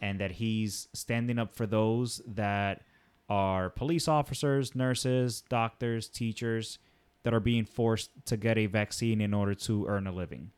and 0.01 0.19
that 0.19 0.31
he's 0.33 0.87
standing 0.93 1.39
up 1.39 1.55
for 1.55 1.65
those 1.65 2.21
that 2.27 2.81
are 3.29 3.69
police 3.69 4.07
officers, 4.07 4.75
nurses, 4.75 5.41
doctors, 5.49 6.07
teachers 6.07 6.79
that 7.23 7.33
are 7.33 7.39
being 7.39 7.65
forced 7.65 8.11
to 8.25 8.37
get 8.37 8.57
a 8.57 8.67
vaccine 8.67 9.19
in 9.21 9.33
order 9.33 9.55
to 9.55 9.87
earn 9.87 10.05
a 10.05 10.11
living. 10.11 10.51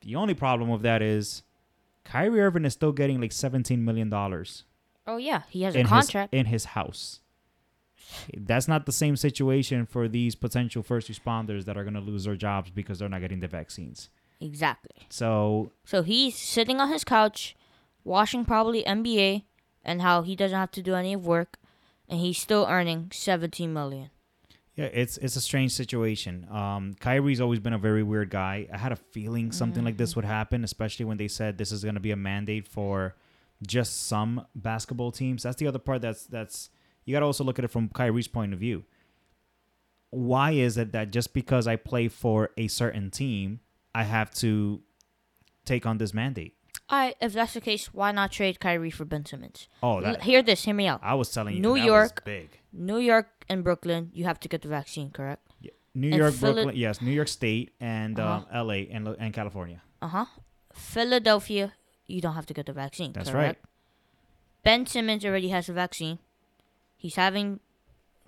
The 0.00 0.16
only 0.16 0.34
problem 0.34 0.70
with 0.70 0.82
that 0.82 1.02
is 1.02 1.42
Kyrie 2.04 2.40
Irving 2.40 2.64
is 2.64 2.72
still 2.72 2.92
getting 2.92 3.20
like 3.20 3.32
17 3.32 3.84
million 3.84 4.08
dollars 4.08 4.64
Oh 5.06 5.16
yeah, 5.16 5.42
he 5.48 5.62
has 5.62 5.74
a 5.74 5.84
contract. 5.84 6.32
his 6.32 6.40
in 6.40 6.46
his 6.46 6.64
house. 6.66 7.20
That's 8.36 8.68
not 8.68 8.86
the 8.86 8.92
same 8.92 9.16
situation 9.16 9.86
for 9.86 10.08
these 10.08 10.34
potential 10.34 10.82
first 10.82 11.10
responders 11.10 11.64
that 11.64 11.76
are 11.76 11.82
going 11.84 11.94
to 11.94 12.00
lose 12.00 12.24
their 12.24 12.36
jobs 12.36 12.70
because 12.70 12.98
they're 12.98 13.08
not 13.08 13.20
getting 13.20 13.40
the 13.40 13.48
vaccines. 13.48 14.10
exactly. 14.40 15.06
So, 15.08 15.70
So 15.84 16.02
he's 16.02 16.36
sitting 16.36 16.80
on 16.80 16.88
his 16.90 17.04
couch, 17.04 17.56
watching 18.04 18.44
probably 18.44 18.82
NBA, 18.84 19.44
and 19.84 20.02
how 20.02 20.22
he 20.22 20.36
doesn't 20.36 20.58
have 20.58 20.70
to 20.72 20.82
do 20.82 20.94
any 20.94 21.14
of 21.14 21.26
work, 21.26 21.58
and 22.08 22.20
he's 22.20 22.38
still 22.38 22.66
earning 22.68 23.10
17 23.12 23.72
million. 23.72 24.10
yeah, 24.76 24.86
it's 24.86 25.16
it's 25.18 25.36
a 25.36 25.40
strange 25.40 25.72
situation. 25.72 26.46
Um, 26.50 26.94
Kyrie's 27.00 27.40
always 27.40 27.60
been 27.60 27.72
a 27.72 27.78
very 27.78 28.02
weird 28.02 28.30
guy. 28.30 28.68
I 28.72 28.78
had 28.78 28.92
a 28.92 28.96
feeling 28.96 29.52
something 29.52 29.84
like 29.84 29.96
this 29.96 30.14
would 30.16 30.24
happen, 30.24 30.64
especially 30.64 31.04
when 31.04 31.18
they 31.18 31.28
said 31.28 31.58
this 31.58 31.72
is 31.72 31.82
going 31.82 31.94
to 31.96 32.00
be 32.00 32.10
a 32.12 32.16
mandate 32.16 32.66
for 32.68 33.14
just 33.66 34.06
some 34.06 34.46
basketball 34.54 35.12
teams. 35.12 35.42
That's 35.42 35.56
the 35.56 35.66
other 35.66 35.78
part. 35.78 36.00
That's 36.02 36.24
that's 36.26 36.70
you 37.04 37.12
got 37.12 37.20
to 37.20 37.26
also 37.26 37.44
look 37.44 37.58
at 37.58 37.64
it 37.64 37.68
from 37.70 37.88
Kyrie's 37.88 38.28
point 38.28 38.52
of 38.52 38.58
view. 38.58 38.84
Why 40.10 40.50
is 40.52 40.76
it 40.76 40.92
that 40.92 41.10
just 41.10 41.32
because 41.32 41.66
I 41.66 41.76
play 41.76 42.08
for 42.08 42.50
a 42.56 42.68
certain 42.68 43.10
team, 43.10 43.60
I 43.94 44.02
have 44.04 44.30
to 44.34 44.82
take 45.64 45.86
on 45.86 45.98
this 45.98 46.12
mandate? 46.12 46.54
Alright, 46.90 47.16
if 47.22 47.32
that's 47.32 47.54
the 47.54 47.60
case, 47.62 47.86
why 47.94 48.12
not 48.12 48.32
trade 48.32 48.60
Kyrie 48.60 48.90
for 48.90 49.06
Ben 49.06 49.24
Simmons? 49.24 49.68
Oh, 49.82 50.00
L- 50.00 50.20
hear 50.20 50.42
this, 50.42 50.64
hear 50.64 50.74
me 50.74 50.86
out. 50.86 51.00
I 51.02 51.14
was 51.14 51.30
telling 51.30 51.54
you, 51.56 51.62
New 51.62 51.76
that 51.78 51.84
York- 51.86 52.24
big. 52.24 52.50
New 52.72 52.98
York 52.98 53.28
and 53.48 53.64
Brooklyn, 53.64 54.10
you 54.12 54.24
have 54.24 54.38
to 54.40 54.48
get 54.48 54.60
the 54.62 54.68
vaccine, 54.68 55.10
correct? 55.10 55.48
New 55.94 56.08
and 56.08 56.16
York, 56.16 56.34
Phila- 56.34 56.52
Brooklyn, 56.54 56.76
yes, 56.76 57.00
New 57.00 57.10
York 57.12 57.28
State 57.28 57.72
and 57.80 58.18
Uh-huh. 58.18 58.32
um, 58.34 58.46
L.A. 58.52 58.88
and 58.88 59.08
and 59.08 59.32
California. 59.32 59.82
Uh 60.02 60.08
huh. 60.08 60.24
Philadelphia, 60.74 61.72
you 62.06 62.20
don't 62.20 62.34
have 62.34 62.46
to 62.46 62.54
get 62.54 62.66
the 62.66 62.72
vaccine. 62.72 63.12
That's 63.12 63.30
correct? 63.30 63.64
Ben 64.62 64.86
Simmons 64.86 65.24
already 65.24 65.48
has 65.48 65.68
a 65.68 65.72
vaccine. 65.72 66.18
He's 67.02 67.16
having, 67.16 67.58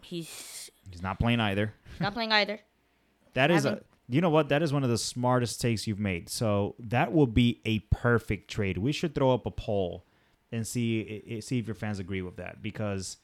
he's 0.02 0.68
He's 0.90 1.00
not 1.02 1.20
playing 1.20 1.38
either. 1.38 1.72
not 2.00 2.12
playing 2.12 2.32
either. 2.32 2.58
That 3.34 3.50
is 3.52 3.64
a. 3.64 3.68
Having- 3.70 3.84
You 4.08 4.20
know 4.20 4.30
what? 4.30 4.48
That 4.48 4.62
is 4.62 4.72
one 4.72 4.82
of 4.82 4.90
the 4.90 4.98
smartest 4.98 5.60
takes 5.60 5.86
you've 5.86 6.00
made. 6.00 6.28
So 6.28 6.74
that 6.80 7.12
will 7.12 7.28
be 7.28 7.60
a 7.64 7.78
perfect 7.90 8.50
trade. 8.50 8.78
We 8.78 8.90
should 8.92 9.14
throw 9.14 9.32
up 9.32 9.46
a 9.46 9.50
poll 9.52 10.04
and 10.50 10.66
see 10.66 11.38
see 11.40 11.58
if 11.60 11.66
your 11.68 11.74
fans 11.76 12.00
agree 12.00 12.20
with 12.22 12.36
that 12.36 12.60
because 12.62 13.18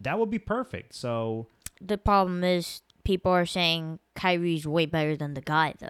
that 0.00 0.18
would 0.18 0.28
be 0.30 0.38
perfect. 0.40 0.94
So 0.94 1.46
The 1.80 1.96
problem 1.98 2.42
is 2.44 2.82
people 3.04 3.30
are 3.32 3.46
saying 3.46 4.00
Kyrie's 4.16 4.66
way 4.66 4.86
better 4.86 5.16
than 5.16 5.34
the 5.34 5.40
guy, 5.40 5.74
though. 5.78 5.88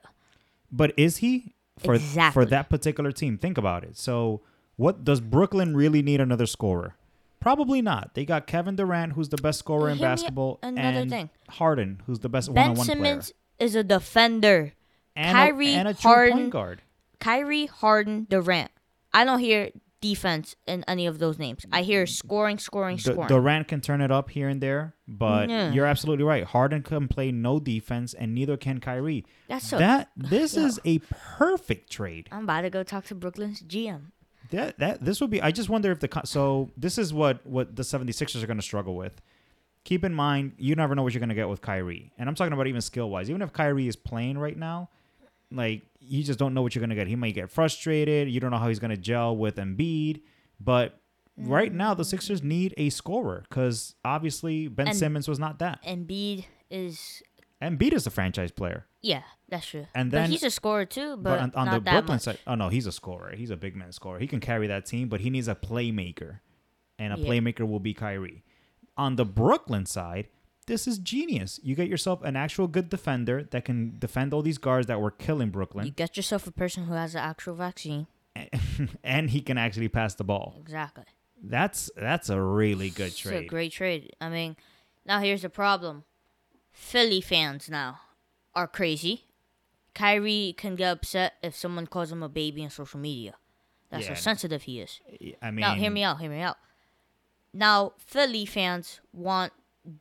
But 0.71 0.93
is 0.99 1.17
he 1.19 1.55
for 1.79 1.95
Exactly. 1.95 2.45
for 2.45 2.49
that 2.51 2.69
particular 2.69 3.13
team? 3.13 3.39
Think 3.39 3.57
about 3.59 3.83
it. 3.83 3.97
So, 3.97 4.43
what 4.77 5.05
does 5.05 5.21
Brooklyn 5.21 5.75
really 5.77 6.03
need 6.03 6.21
another 6.21 6.47
scorer? 6.47 6.95
Probably 7.41 7.81
not. 7.83 8.15
They 8.15 8.25
got 8.25 8.47
Kevin 8.47 8.77
Durant, 8.77 9.15
who's 9.15 9.31
the 9.31 9.39
best 9.39 9.59
scorer 9.59 9.89
in 9.91 9.97
me- 9.97 10.03
basketball, 10.03 10.59
another 10.63 10.99
and 11.01 11.11
thing. 11.11 11.31
Harden, 11.49 12.03
who's 12.07 12.19
the 12.21 12.29
best 12.29 12.53
Ben 12.53 12.63
one-on-one 12.71 12.87
Simmons 12.87 13.33
player, 13.33 13.67
is 13.67 13.75
a 13.75 13.83
defender. 13.85 14.75
and 15.17 15.35
Kyrie, 15.37 15.75
a, 15.75 15.79
and 15.79 15.89
a 15.89 15.95
true 15.95 16.11
Harden, 16.11 16.37
point 16.39 16.51
guard. 16.51 16.83
Kyrie, 17.19 17.67
Harden, 17.67 18.27
Durant. 18.31 18.71
I 19.13 19.25
don't 19.25 19.39
hear 19.41 19.71
defense 20.01 20.57
in 20.67 20.83
any 20.89 21.07
of 21.07 21.19
those 21.19 21.39
names. 21.39 21.67
I 21.73 21.83
hear 21.83 22.07
scoring, 22.07 22.59
scoring, 22.59 22.97
D- 22.97 23.03
scoring. 23.03 23.29
Durant 23.29 23.69
can 23.69 23.81
turn 23.83 24.01
it 24.01 24.11
up 24.11 24.31
here 24.31 24.49
and 24.49 24.61
there, 24.63 24.95
but 25.09 25.51
Yeah. 25.51 25.73
you're 25.73 25.85
absolutely 25.85 26.25
right. 26.25 26.45
Harden 26.45 26.83
can 26.83 27.07
play 27.09 27.33
no 27.33 27.59
defense, 27.61 28.15
and 28.15 28.35
neither 28.35 28.57
can 28.57 28.81
Kyrie. 28.81 29.27
That's 29.49 29.67
so. 29.69 29.77
that 29.79 30.11
this 30.17 30.57
is 30.57 30.79
a 30.87 31.01
perfect 31.01 31.91
trade. 31.91 32.29
I'm 32.33 32.45
about 32.45 32.63
to 32.63 32.71
go 32.71 32.83
talk 32.83 33.05
to 33.07 33.15
Brooklyn's 33.15 33.63
GM. 33.63 34.13
That 34.51 34.79
that 34.79 35.05
this 35.05 35.21
would 35.21 35.31
be. 35.31 35.41
I 35.41 35.51
just 35.51 35.69
wonder 35.69 35.91
if 35.93 36.01
the 36.01 36.09
so 36.25 36.71
this 36.77 36.99
is 36.99 37.13
what 37.15 37.45
what 37.47 37.77
the 37.77 37.83
76ers 37.83 38.43
are 38.43 38.47
going 38.47 38.59
to 38.59 38.63
struggle 38.63 38.97
with. 38.97 39.21
Keep 39.85 40.05
in 40.05 40.15
mind, 40.15 40.53
you 40.59 40.75
never 40.75 40.95
know 40.95 41.03
what 41.03 41.15
you're 41.15 41.21
going 41.21 41.31
to 41.31 41.35
get 41.35 41.49
with 41.49 41.63
Kyrie, 41.63 42.13
and 42.19 42.29
I'm 42.29 42.35
talking 42.35 42.53
about 42.53 42.67
even 42.67 42.83
skill 42.83 43.09
wise. 43.09 43.31
Even 43.31 43.41
if 43.41 43.53
Kyrie 43.53 43.89
is 43.89 43.97
playing 43.97 44.37
right 44.37 44.57
now, 44.57 44.91
like 45.51 45.83
you 46.01 46.23
just 46.23 46.39
don't 46.39 46.55
know 46.55 46.63
what 46.63 46.75
you're 46.75 46.81
going 46.81 46.91
to 46.91 46.97
get. 46.97 47.07
He 47.07 47.17
might 47.17 47.35
get 47.35 47.51
frustrated. 47.51 48.29
You 48.31 48.41
don't 48.41 48.51
know 48.51 48.59
how 48.59 48.69
he's 48.69 48.79
going 48.79 48.91
to 48.91 48.97
gel 48.97 49.37
with 49.37 49.57
Embiid, 49.57 50.23
but 50.61 51.01
right 51.37 51.73
now 51.73 51.95
the 51.95 52.05
Sixers 52.05 52.41
mm. 52.41 52.45
need 52.45 52.75
a 52.77 52.91
scorer 52.91 53.45
because 53.49 53.95
obviously 54.05 54.69
Ben 54.69 54.89
And- 54.89 54.97
Simmons 54.97 55.29
was 55.29 55.39
not 55.39 55.59
that. 55.61 55.83
Embiid 55.85 56.45
is 56.71 57.23
Embiid 57.63 57.93
is 57.93 58.07
a 58.07 58.11
franchise 58.11 58.51
player. 58.51 58.87
yeah, 59.03 59.23
that's 59.49 59.67
true. 59.67 59.87
And 59.95 60.11
but 60.11 60.17
then- 60.23 60.31
he's 60.31 60.43
a 60.43 60.51
scorer 60.51 60.85
too, 60.87 61.17
but, 61.17 61.23
But, 61.23 61.41
on, 61.41 61.53
on 61.69 61.75
the 61.75 61.81
Brooklyn 61.81 62.17
much. 62.17 62.23
side, 62.23 62.39
oh 62.47 62.55
no, 62.55 62.69
he's 62.71 62.87
a 62.87 62.93
scorer. 62.93 63.35
He's 63.37 63.51
a 63.51 63.57
big 63.57 63.77
man 63.77 63.93
scorer. 63.93 64.19
He 64.19 64.27
can 64.27 64.41
carry 64.41 64.67
that 64.69 64.87
team, 64.87 65.09
but 65.09 65.21
he 65.21 65.29
needs 65.31 65.49
a 65.49 65.55
playmaker, 65.55 66.41
and 66.99 67.13
a 67.13 67.19
Yeah. 67.19 67.27
playmaker 67.29 67.69
will 67.69 67.81
be 67.81 67.93
Kyrie. 67.95 68.43
On 68.97 69.17
the 69.17 69.25
Brooklyn 69.25 69.87
side, 69.87 70.29
this 70.67 70.87
is 70.87 70.99
genius. 70.99 71.59
You 71.63 71.75
get 71.75 71.89
yourself 71.89 72.23
an 72.23 72.37
actual 72.37 72.69
good 72.69 72.89
defender 72.89 73.43
that 73.51 73.65
can 73.65 73.99
defend 73.99 74.33
all 74.33 74.43
these 74.43 74.59
guards 74.59 74.87
that 74.87 75.01
were 75.01 75.11
killing 75.11 75.51
Brooklyn. 75.51 75.85
You 75.87 75.93
get 75.93 76.17
yourself 76.17 76.47
a 76.47 76.53
person 76.53 76.85
who 76.85 76.95
has 76.95 77.13
the 77.15 77.21
actual 77.21 77.55
vaccine. 77.55 78.07
and 79.05 79.31
he 79.31 79.41
can 79.41 79.59
actually 79.59 79.89
pass 79.89 80.15
the 80.15 80.25
ball. 80.25 80.55
Exactly. 80.61 81.05
That's 81.43 81.91
that's 81.97 82.29
a 82.29 82.41
really 82.41 82.91
good 82.91 83.15
trade. 83.17 83.35
It's 83.37 83.45
a 83.47 83.49
great 83.49 83.73
trade. 83.73 84.15
I 84.21 84.29
mean, 84.29 84.57
now 85.07 85.21
here's 85.21 85.43
the 85.43 85.49
problem. 85.51 86.05
Philly 86.81 87.21
fans 87.21 87.69
now 87.69 88.01
are 88.55 88.67
crazy. 88.67 89.27
Kyrie 89.95 90.55
can 90.57 90.77
get 90.77 90.91
upset 90.91 91.35
if 91.43 91.55
someone 91.55 91.87
calls 91.87 92.11
him 92.11 92.23
a 92.23 92.29
baby 92.29 92.65
on 92.65 92.71
social 92.71 92.99
media. 92.99 93.35
That's 93.91 94.05
Yeah. 94.05 94.15
how 94.15 94.21
sensitive 94.21 94.63
he 94.63 94.81
is. 94.81 95.01
I 95.43 95.51
mean, 95.51 95.61
now, 95.61 95.75
hear 95.75 95.91
me 95.91 96.03
out. 96.03 96.21
Hear 96.21 96.31
me 96.31 96.41
out. 96.41 96.57
Now, 97.53 97.93
Philly 97.99 98.47
fans 98.47 99.01
want 99.13 99.53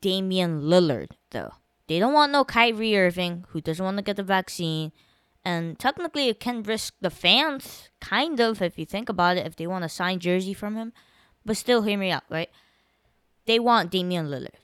Damian 0.02 0.62
Lillard, 0.62 1.12
though. 1.32 1.54
They 1.88 2.00
don't 2.00 2.14
want 2.14 2.32
no 2.32 2.46
Kyrie 2.46 2.98
Irving, 2.98 3.46
who 3.50 3.60
doesn't 3.62 3.84
want 3.84 3.98
to 3.98 4.04
get 4.04 4.16
the 4.16 4.24
vaccine. 4.24 4.92
And 5.44 5.78
technically, 5.78 6.28
it 6.30 6.40
can 6.40 6.64
risk 6.64 6.94
the 7.02 7.10
fans, 7.10 7.90
kind 8.00 8.40
of, 8.40 8.62
if 8.62 8.80
you 8.80 8.86
think 8.86 9.10
about 9.10 9.38
it, 9.38 9.46
if 9.46 9.56
they 9.58 9.68
want 9.68 9.84
a 9.86 9.90
signed 9.90 10.22
jersey 10.22 10.54
from 10.54 10.76
him. 10.76 10.94
But 11.46 11.58
still, 11.58 11.82
hear 11.82 11.98
me 11.98 12.10
out, 12.12 12.24
right? 12.30 12.50
They 13.46 13.60
want 13.60 13.92
Damian 13.92 14.28
Lillard. 14.28 14.56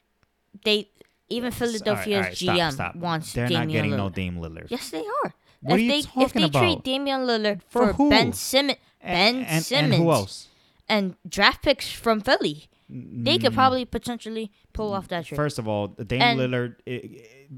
They 0.63 0.91
even 1.29 1.51
Philadelphia's 1.51 2.17
All 2.17 2.21
right, 2.29 2.37
stop, 2.37 2.55
GM 2.57 2.71
stop. 2.73 2.95
wants 2.95 3.33
They're 3.33 3.47
Damian 3.47 3.67
not 3.67 3.73
getting 3.73 3.91
Lillard. 3.91 3.97
no 3.97 4.09
Dame 4.09 4.35
Lillard. 4.37 4.67
Yes, 4.69 4.89
they 4.89 4.99
are. 4.99 5.33
What 5.61 5.73
if 5.73 5.77
are 5.79 5.79
you 5.79 5.91
they 5.91 5.97
if 5.99 6.05
talking 6.13 6.41
they 6.41 6.49
trade? 6.49 6.83
Damian 6.83 7.21
Lillard 7.21 7.61
For 7.67 7.87
for, 7.87 7.93
who? 7.93 8.09
Ben 8.09 8.33
Simmons, 8.33 8.77
Ben 9.01 9.35
and, 9.37 9.47
and, 9.47 9.63
Simmons, 9.65 9.93
and 9.95 10.03
who 10.03 10.11
else? 10.11 10.47
and 10.87 11.15
draft 11.27 11.63
picks 11.63 11.91
from 11.91 12.21
Philly, 12.21 12.65
they 12.87 13.39
could 13.39 13.53
probably 13.53 13.85
potentially 13.85 14.51
pull 14.73 14.93
off 14.93 15.07
that 15.07 15.25
trade. 15.25 15.35
Mm. 15.35 15.41
First 15.41 15.57
of 15.57 15.67
all, 15.67 15.87
Dame 15.87 16.21
And- 16.21 16.39
Lillard, 16.39 16.75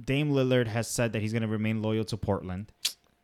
Dame 0.06 0.32
Lillard 0.32 0.67
has 0.67 0.88
said 0.88 1.12
that 1.13 1.21
he's 1.21 1.34
going 1.34 1.41
to 1.41 1.47
remain 1.49 1.82
loyal 1.82 2.06
to 2.06 2.15
Portland. 2.17 2.71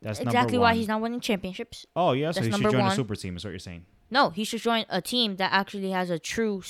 That's 0.02 0.20
exactly 0.20 0.58
why 0.58 0.74
he's 0.74 0.88
not 0.88 1.00
winning 1.00 1.20
championships. 1.20 1.86
Oh 1.96 2.12
yeah, 2.12 2.30
so 2.32 2.40
that's 2.40 2.54
he 2.54 2.62
should 2.62 2.70
join 2.72 2.84
a 2.86 2.94
super 2.94 3.14
team. 3.16 3.36
Is 3.38 3.44
what 3.44 3.50
you're 3.52 3.58
saying? 3.58 3.86
No, 4.10 4.28
he 4.28 4.44
should 4.44 4.60
join 4.60 4.84
a 4.90 5.00
team 5.00 5.36
that 5.36 5.50
actually 5.50 5.90
has 5.92 6.10
a 6.10 6.18
true, 6.18 6.62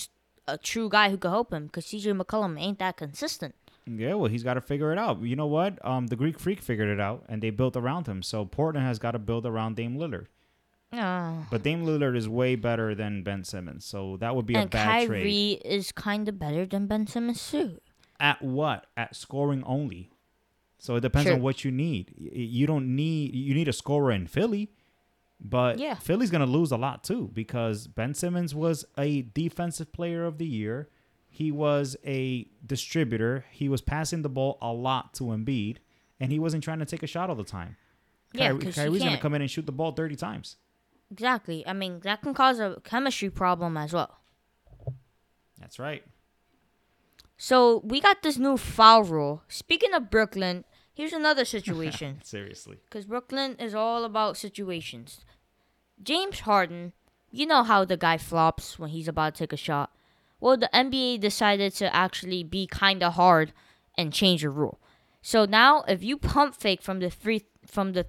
a 0.47 0.57
true 0.57 0.89
guy 0.89 1.11
who 1.11 1.17
could 1.17 1.31
help 1.33 1.53
him. 1.53 1.67
Because 1.67 1.87
CJ 1.87 2.17
McCollum 2.17 2.61
ain't 2.61 2.79
that 2.79 2.97
consistent. 2.97 3.57
Yeah, 3.87 4.15
well, 4.15 4.31
he's 4.31 4.43
got 4.43 4.55
to 4.55 4.61
figure 4.61 4.93
it 4.93 4.99
out. 4.99 5.21
You 5.23 5.37
know 5.37 5.47
what? 5.47 5.85
Um, 5.85 6.07
the 6.07 6.17
Greek 6.17 6.39
Freak 6.39 6.61
figured 6.63 6.89
it 6.89 7.01
out, 7.01 7.25
and 7.29 7.43
they 7.43 7.51
built 7.51 7.77
around 7.77 8.07
him. 8.07 8.23
So 8.23 8.45
Portland 8.45 8.87
has 8.87 8.99
got 8.99 9.11
to 9.13 9.19
build 9.19 9.45
around 9.45 9.77
Dame 9.77 9.97
Lillard. 9.99 10.27
Oh. 10.93 11.47
But 11.51 11.63
Dame 11.63 11.85
Lillard 11.85 12.17
is 12.17 12.29
way 12.29 12.55
better 12.55 12.95
than 12.95 13.23
Ben 13.23 13.45
Simmons, 13.45 13.85
so 13.85 14.17
that 14.19 14.35
would 14.37 14.47
be 14.47 14.55
a 14.55 14.61
And 14.61 14.71
bad 14.71 15.07
trade. 15.07 15.09
Kyrie 15.09 15.51
is 15.65 15.93
kind 15.93 16.29
of 16.29 16.39
better 16.39 16.65
than 16.65 16.87
Ben 16.87 17.07
Simmons 17.07 17.51
too. 17.51 17.81
At 18.21 18.41
what? 18.43 18.87
At 18.97 19.17
scoring 19.17 19.63
only. 19.65 20.11
So 20.79 20.97
it 20.97 21.01
depends 21.01 21.31
on 21.31 21.41
what 21.43 21.65
you 21.65 21.71
need. 21.71 22.15
You 22.33 22.67
don't 22.67 22.95
need 22.95 23.35
you 23.35 23.55
need 23.55 23.69
a 23.69 23.73
scorer 23.73 24.13
in 24.13 24.27
Philly, 24.27 24.71
but 25.41 25.79
Yeah. 25.79 25.95
Philly's 25.95 26.31
gonna 26.31 26.47
lose 26.47 26.71
a 26.73 26.77
lot 26.77 27.03
too 27.03 27.31
because 27.33 27.87
Ben 27.87 28.15
Simmons 28.15 28.55
was 28.55 28.85
a 28.97 29.23
defensive 29.23 29.93
player 29.93 30.25
of 30.25 30.39
the 30.39 30.47
year. 30.47 30.89
He 31.35 31.51
was 31.51 31.97
a 32.07 32.47
distributor. 32.65 33.45
He 33.51 33.69
was 33.69 33.81
passing 33.81 34.23
the 34.23 34.29
ball 34.29 34.57
a 34.63 34.73
lot 34.73 35.15
to 35.15 35.25
Embiid, 35.25 35.79
and 36.21 36.31
he 36.31 36.39
wasn't 36.39 36.63
trying 36.63 36.79
to 36.79 36.85
take 36.87 37.03
a 37.03 37.09
shot 37.09 37.29
all 37.29 37.35
the 37.35 37.43
time. 37.43 37.77
Yeah, 38.33 38.51
Kyrie- 38.51 38.73
Kyrie's 38.73 39.03
gonna 39.03 39.19
come 39.19 39.35
in 39.35 39.43
and 39.43 39.51
shoot 39.51 39.67
the 39.67 39.73
ball 39.73 39.91
thirty 39.91 40.15
times. 40.15 40.59
Exactly. 41.11 41.67
I 41.67 41.73
mean, 41.73 41.99
that 42.05 42.23
can 42.23 42.35
cause 42.35 42.61
a 42.61 42.81
chemistry 42.85 43.31
problem 43.31 43.77
as 43.77 43.93
well. 43.93 44.17
That's 45.59 45.81
right. 45.81 46.05
So 47.37 47.81
we 47.85 48.01
got 48.01 48.23
this 48.23 48.39
new 48.39 48.57
foul 48.57 49.03
rule. 49.03 49.43
Speaking 49.49 49.93
of 49.93 50.11
Brooklyn, 50.11 50.65
here's 50.95 51.13
another 51.13 51.45
situation. 51.57 52.21
Seriously. 52.23 52.79
because 52.85 53.07
Brooklyn 53.07 53.57
is 53.59 53.75
all 53.75 54.05
about 54.05 54.37
situations. 54.37 55.25
James 56.01 56.41
Harden, 56.41 56.93
you 57.33 57.45
know 57.47 57.65
how 57.65 57.85
the 57.85 57.97
guy 57.97 58.19
flops 58.19 58.79
when 58.79 58.91
he's 58.91 59.09
about 59.09 59.35
to 59.35 59.39
take 59.41 59.53
a 59.53 59.57
shot. 59.57 59.91
Well, 60.45 60.59
the 60.59 60.69
NBA 60.75 61.21
decided 61.21 61.73
to 61.77 61.97
actually 61.97 62.45
be 62.45 62.67
kind 62.67 63.03
of 63.03 63.15
hard 63.15 63.55
and 63.97 64.13
change 64.13 64.43
the 64.43 64.51
rule. 64.51 64.79
So 65.23 65.47
now, 65.47 65.85
if 65.89 66.03
you 66.03 66.19
pump 66.19 66.55
fake 66.55 66.83
from 66.83 67.01
the 67.01 67.09
three 67.09 67.47
from 67.67 67.95
the 67.95 68.05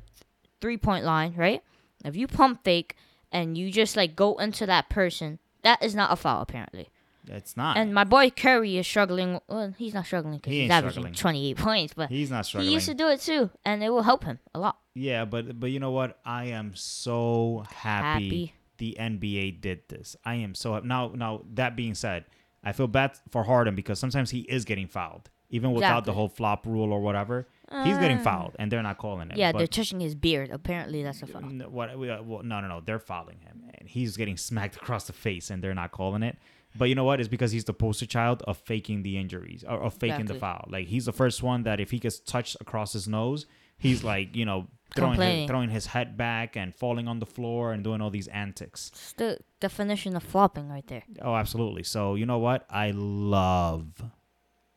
three 0.59 0.75
point 0.75 1.05
line, 1.05 1.33
right? 1.37 1.63
If 2.03 2.17
you 2.17 2.27
pump 2.27 2.65
fake 2.65 2.97
and 3.31 3.57
you 3.57 3.71
just 3.71 3.95
like 3.95 4.17
go 4.17 4.35
into 4.35 4.65
that 4.65 4.89
person, 4.89 5.39
that 5.63 5.81
is 5.81 5.95
not 5.95 6.11
a 6.11 6.17
foul 6.17 6.41
apparently. 6.41 6.89
It's 7.25 7.55
not. 7.55 7.77
And 7.77 7.93
my 7.93 8.03
boy 8.03 8.31
Curry 8.31 8.75
is 8.75 8.85
struggling. 8.85 9.39
Well, 9.47 9.73
he's 9.77 9.93
not 9.93 10.05
struggling 10.05 10.39
because 10.39 10.51
He 10.51 10.63
he's 10.63 10.71
averaging 10.71 11.15
struggling. 11.15 11.53
28 11.53 11.57
points, 11.57 11.93
but 11.95 12.09
He's 12.09 12.29
not 12.29 12.45
struggling. 12.45 12.67
he 12.67 12.73
used 12.73 12.87
to 12.87 12.93
do 12.93 13.07
it 13.07 13.21
too, 13.21 13.49
and 13.63 13.81
it 13.81 13.91
will 13.91 14.03
help 14.03 14.25
him 14.25 14.39
a 14.53 14.59
lot. 14.59 14.77
Yeah, 14.93 15.23
but 15.23 15.57
but 15.57 15.71
you 15.71 15.79
know 15.79 15.91
what? 15.91 16.19
I 16.25 16.47
am 16.47 16.73
so 16.75 17.63
happy, 17.71 18.25
Happy. 18.25 18.53
The 18.77 18.95
NBA 18.99 19.61
did 19.61 19.81
this. 19.89 20.15
I 20.25 20.35
am 20.35 20.55
so 20.55 20.79
now 20.79 21.11
now 21.15 21.43
that 21.53 21.75
being 21.75 21.95
said, 21.95 22.25
I 22.63 22.71
feel 22.71 22.87
bad 22.87 23.17
for 23.29 23.43
Harden 23.43 23.75
because 23.75 23.99
sometimes 23.99 24.31
he 24.31 24.39
is 24.41 24.65
getting 24.65 24.87
fouled, 24.87 25.29
even 25.49 25.71
without 25.71 26.05
the 26.05 26.13
whole 26.13 26.29
flop 26.29 26.65
rule 26.65 26.91
or 26.91 27.01
whatever. 27.01 27.47
He's 27.83 27.97
getting 27.97 28.19
Ah. 28.19 28.23
fouled, 28.23 28.55
and 28.59 28.71
they're 28.71 28.83
not 28.83 28.99
calling 28.99 29.31
it. 29.31 29.37
Yeah, 29.37 29.51
but 29.51 29.57
they're 29.57 29.67
touching 29.67 29.99
his 29.99 30.13
beard. 30.13 30.51
Apparently, 30.51 31.01
that's 31.01 31.23
a 31.23 31.27
foul. 31.27 31.41
what? 31.69 31.97
we- 31.97 32.09
uh, 32.11 32.21
Well, 32.21 32.43
no, 32.43 32.61
no, 32.61 32.67
no. 32.67 32.79
They're 32.81 32.99
fouling 32.99 33.39
him, 33.39 33.63
and 33.79 33.89
he's 33.89 34.17
getting 34.17 34.37
smacked 34.37 34.75
across 34.81 35.07
the 35.07 35.13
face, 35.13 35.49
and 35.49 35.63
they're 35.63 35.73
not 35.73 35.91
calling 35.91 36.21
it. 36.21 36.37
But 36.77 36.89
you 36.89 36.95
know 36.95 37.05
what? 37.05 37.19
It's 37.19 37.29
because 37.29 37.51
he's 37.53 37.63
the 37.65 37.73
poster 37.73 38.05
child 38.05 38.43
of 38.43 38.57
faking 38.57 39.01
the 39.03 39.17
injuries 39.17 39.63
or 39.63 39.79
of 39.81 39.93
faking 39.95 40.25
the 40.25 40.35
foul. 40.35 40.65
Like 40.69 40.87
he's 40.87 41.05
the 41.05 41.13
first 41.13 41.41
one 41.41 41.63
that 41.63 41.79
if 41.79 41.89
he 41.91 41.99
gets 41.99 42.19
touched 42.19 42.57
across 42.59 42.93
his 42.93 43.07
nose, 43.07 43.45
he's 43.77 44.03
like, 44.03 44.35
you 44.35 44.45
know, 44.45 44.67
throwing 44.93 45.19
his, 45.19 45.47
throwing 45.47 45.69
his 45.69 45.87
head 45.87 46.17
back 46.17 46.55
and 46.55 46.75
falling 46.75 47.07
on 47.07 47.19
the 47.19 47.25
floor 47.25 47.71
and 47.73 47.83
doing 47.83 48.01
all 48.01 48.09
these 48.09 48.27
antics. 48.27 48.89
It's 48.93 49.13
the 49.13 49.39
definition 49.59 50.15
of 50.15 50.23
flopping 50.23 50.69
right 50.69 50.85
there. 50.87 51.03
Oh, 51.21 51.35
absolutely. 51.35 51.83
So 51.83 52.15
you 52.15 52.25
know 52.25 52.39
what? 52.39 52.65
I 52.69 52.91
love 52.91 53.87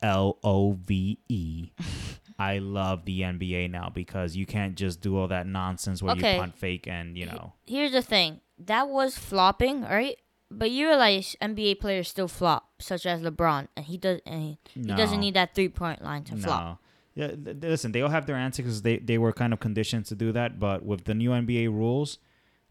L 0.03 0.38
O 0.44 0.73
V 0.73 1.18
E. 1.29 1.71
I 2.38 2.59
love 2.59 3.05
the 3.05 3.23
NBA 3.23 3.68
now 3.71 3.90
because 3.92 4.37
you 4.37 4.47
can't 4.47 4.77
just 4.77 5.01
do 5.01 5.16
all 5.18 5.27
that 5.29 5.47
nonsense 5.47 6.01
where 6.03 6.12
Okay. 6.12 6.35
you 6.35 6.40
punt 6.40 6.55
fake 6.57 6.87
and 6.87 7.16
you 7.18 7.27
know. 7.27 7.55
Here's 7.66 7.92
the 7.92 8.03
thing. 8.03 8.40
That 8.59 8.88
was 8.88 9.18
flopping, 9.18 9.83
right? 9.83 10.16
But 10.51 10.71
you 10.71 10.87
realize 10.87 11.37
NBA 11.42 11.79
players 11.81 12.09
still 12.09 12.29
flop, 12.29 12.71
such 12.79 13.05
as 13.07 13.21
LeBron, 13.23 13.68
and 13.77 13.85
he 13.85 13.99
does. 13.99 14.21
And 14.25 14.40
he, 14.42 14.59
he 14.73 14.83
doesn't 14.83 15.21
need 15.21 15.35
that 15.35 15.55
three 15.55 15.68
point 15.68 16.03
line 16.03 16.25
to 16.25 16.37
flop. 16.37 16.81
Yeah, 17.21 17.29
th- 17.45 17.57
listen, 17.61 17.91
they 17.93 18.03
all 18.03 18.11
have 18.19 18.27
their 18.27 18.37
antics 18.37 18.67
'cause 18.69 18.83
they, 18.83 18.97
they 18.99 19.19
were 19.19 19.33
kind 19.33 19.53
of 19.53 19.59
conditioned 19.61 20.05
to 20.07 20.15
do 20.15 20.29
that, 20.39 20.51
but 20.67 20.79
with 20.91 21.01
the 21.05 21.15
new 21.15 21.31
NBA 21.31 21.67
rules, 21.69 22.19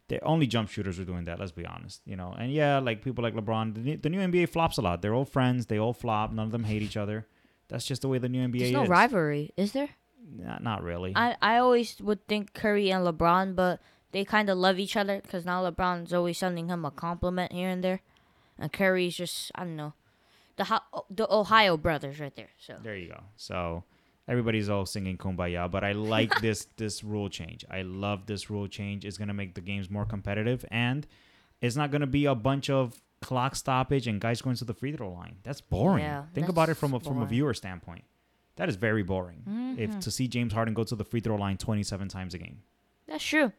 the 0.08 0.18
only 0.24 0.48
jump 0.48 0.70
shooters 0.70 0.98
are 1.02 1.06
doing 1.06 1.26
that, 1.26 1.38
let's 1.42 1.52
be 1.52 1.66
honest. 1.66 2.02
You 2.06 2.16
know, 2.16 2.30
and 2.40 2.52
yeah, 2.54 2.80
like 2.80 3.04
people 3.04 3.22
like 3.28 3.34
LeBron, 3.36 3.74
the, 3.76 3.82
new- 3.82 3.98
the 3.98 4.10
new 4.10 4.20
NBA 4.22 4.48
flops 4.50 4.78
a 4.78 4.82
lot. 4.82 5.02
They're 5.02 5.14
all 5.20 5.26
friends, 5.26 5.66
they 5.66 5.78
all 5.78 5.94
flop, 5.94 6.32
none 6.32 6.46
of 6.46 6.52
them 6.52 6.64
hate 6.64 6.82
each 6.82 6.96
other. 7.04 7.28
That's 7.68 7.86
just 7.86 8.02
the 8.04 8.08
way 8.08 8.18
the 8.20 8.30
new 8.30 8.42
NBA 8.48 8.60
There's 8.60 8.70
is. 8.70 8.74
no 8.74 8.86
rivalry, 8.86 9.52
is 9.58 9.74
there? 9.74 9.90
Not, 10.30 10.64
not 10.64 10.82
really. 10.84 11.12
I, 11.16 11.36
I 11.42 11.58
always 11.58 12.00
would 12.02 12.26
think 12.28 12.54
Curry 12.54 12.90
and 12.92 13.06
LeBron, 13.06 13.56
but 13.56 13.82
they 14.14 14.24
kind 14.24 14.50
of 14.50 14.58
love 14.58 14.80
each 14.80 14.96
other 14.96 15.20
because 15.22 15.44
now 15.46 15.70
LeBron's 15.70 16.14
always 16.14 16.38
sending 16.38 16.70
him 16.70 16.86
a 16.86 16.92
compliment 16.92 17.52
here 17.52 17.70
and 17.70 17.84
there, 17.84 18.00
and 18.58 18.72
Curry's 18.72 19.18
just 19.18 19.52
I 19.56 19.64
don't 19.66 19.76
know, 19.76 19.94
the 20.56 20.82
the 21.10 21.28
Ohio 21.30 21.76
brothers 21.76 22.20
right 22.22 22.36
there. 22.36 22.52
So 22.60 22.78
There 22.82 22.96
you 22.96 23.10
go. 23.10 23.24
So 23.36 23.84
everybody's 24.28 24.70
all 24.70 24.86
singing 24.86 25.18
kumbaya, 25.18 25.70
but 25.70 25.84
I 25.84 25.94
like 25.94 26.42
this 26.42 26.68
this 26.78 27.04
rule 27.04 27.30
change. 27.30 27.66
I 27.70 27.82
love 27.82 28.26
this 28.26 28.50
rule 28.50 28.68
change. 28.68 29.06
It's 29.06 29.18
gonna 29.18 29.34
make 29.34 29.56
the 29.56 29.62
games 29.62 29.90
more 29.90 30.06
competitive, 30.06 30.66
and 30.72 31.08
it's 31.62 31.76
not 31.76 31.92
gonna 31.92 32.08
be 32.08 32.26
a 32.26 32.36
bunch 32.36 32.70
of 32.70 33.02
clock 33.22 33.56
stoppage 33.56 34.08
and 34.08 34.22
guys 34.22 34.42
going 34.42 34.56
to 34.56 34.66
the 34.66 34.74
free 34.74 34.92
throw 34.92 35.12
line. 35.12 35.38
That's 35.44 35.62
boring. 35.62 36.04
Yeah, 36.04 36.24
Think 36.34 36.50
about 36.50 36.70
it 36.70 36.76
from 36.76 36.94
a 36.94 37.00
from 37.00 37.22
a 37.22 37.26
viewer 37.26 37.54
standpoint. 37.54 38.04
That 38.58 38.70
is 38.70 38.76
very 38.76 39.04
boring. 39.04 39.44
Mm-hmm. 39.48 39.80
If 39.80 40.00
to 40.02 40.12
see 40.12 40.28
James 40.28 40.54
Harden 40.54 40.74
go 40.74 40.84
to 40.84 40.96
the 40.96 41.06
free 41.06 41.20
throw 41.20 41.36
line 41.36 41.58
27 41.58 42.08
times 42.08 42.34
a 42.34 42.40
game. 42.40 42.62
That's 43.08 43.24
true. 43.24 43.54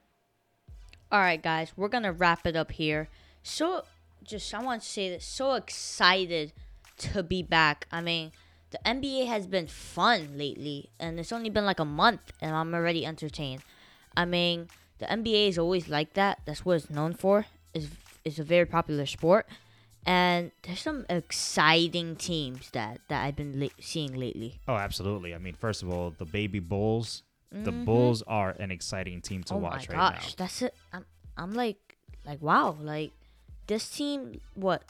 All 1.10 1.20
right, 1.20 1.42
guys, 1.42 1.72
we're 1.76 1.88
gonna 1.88 2.12
wrap 2.12 2.46
it 2.46 2.56
up 2.56 2.72
here. 2.72 3.08
So, 3.42 3.84
just 4.22 4.52
I 4.52 4.62
want 4.62 4.82
to 4.82 4.88
say 4.88 5.08
that 5.10 5.22
so 5.22 5.54
excited 5.54 6.52
to 6.98 7.22
be 7.22 7.42
back. 7.42 7.86
I 7.90 8.00
mean, 8.00 8.32
the 8.70 8.78
NBA 8.84 9.26
has 9.26 9.46
been 9.46 9.66
fun 9.66 10.36
lately, 10.36 10.90
and 11.00 11.18
it's 11.18 11.32
only 11.32 11.50
been 11.50 11.64
like 11.64 11.80
a 11.80 11.84
month, 11.84 12.32
and 12.40 12.54
I'm 12.54 12.74
already 12.74 13.06
entertained. 13.06 13.62
I 14.16 14.24
mean, 14.24 14.68
the 14.98 15.06
NBA 15.06 15.48
is 15.48 15.58
always 15.58 15.88
like 15.88 16.14
that. 16.14 16.40
That's 16.44 16.64
what 16.64 16.76
it's 16.76 16.90
known 16.90 17.14
for. 17.14 17.46
is 17.74 17.88
is 18.24 18.38
a 18.38 18.44
very 18.44 18.66
popular 18.66 19.06
sport, 19.06 19.46
And 20.04 20.52
there's 20.62 20.80
some 20.80 21.06
exciting 21.08 22.16
teams 22.16 22.70
that, 22.72 23.00
that 23.08 23.24
I've 23.24 23.36
been 23.36 23.58
la- 23.60 23.68
seeing 23.80 24.14
lately. 24.14 24.58
Oh, 24.66 24.74
absolutely. 24.76 25.34
I 25.34 25.38
mean, 25.38 25.54
first 25.54 25.82
of 25.82 25.88
all, 25.90 26.10
the 26.10 26.24
baby 26.24 26.58
Bulls. 26.60 27.22
The 27.50 27.72
Mhm. 27.72 27.84
Bulls 27.86 28.22
are 28.26 28.50
an 28.58 28.70
exciting 28.70 29.20
team 29.22 29.42
to 29.44 29.54
oh 29.54 29.58
watch 29.58 29.88
my 29.88 29.94
right 29.96 30.14
gosh, 30.14 30.34
that's 30.34 30.60
it. 30.62 30.74
I'm, 30.92 31.06
I'm 31.36 31.52
like, 31.54 31.96
like 32.26 32.42
wow, 32.42 32.76
like 32.80 33.12
this 33.66 33.88
team. 33.88 34.40
What 34.54 34.82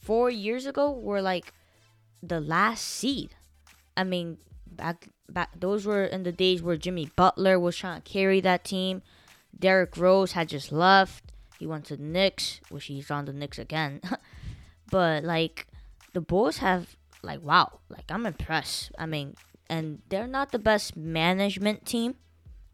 four 0.00 0.30
years 0.30 0.66
ago 0.66 0.90
were 0.90 1.22
like 1.22 1.52
the 2.22 2.40
last 2.40 2.84
seed. 2.84 3.34
I 3.96 4.04
mean, 4.04 4.38
back 4.66 5.08
back 5.28 5.50
those 5.58 5.86
were 5.86 6.04
in 6.04 6.22
the 6.22 6.32
days 6.32 6.62
where 6.62 6.76
Jimmy 6.76 7.10
Butler 7.16 7.58
was 7.58 7.76
trying 7.76 8.00
to 8.00 8.10
carry 8.10 8.40
that 8.40 8.64
team. 8.64 9.02
Derrick 9.58 9.96
Rose 9.96 10.32
had 10.32 10.48
just 10.48 10.72
left. 10.72 11.32
He 11.58 11.66
went 11.66 11.86
to 11.86 11.96
the 11.96 12.02
Knicks, 12.02 12.60
which 12.68 12.86
he's 12.86 13.10
on 13.10 13.24
the 13.24 13.32
Knicks 13.32 13.58
again. 13.58 14.00
but 14.90 15.24
like 15.24 15.66
the 16.12 16.20
Bulls 16.20 16.58
have 16.58 16.96
like 17.22 17.42
wow, 17.42 17.80
like 17.88 18.04
I'm 18.10 18.26
impressed. 18.26 18.92
I 18.98 19.06
mean, 19.06 19.34
and 19.68 20.00
they're 20.08 20.26
not 20.26 20.52
the 20.52 20.58
best 20.58 20.96
management 20.96 21.86
team 21.86 22.14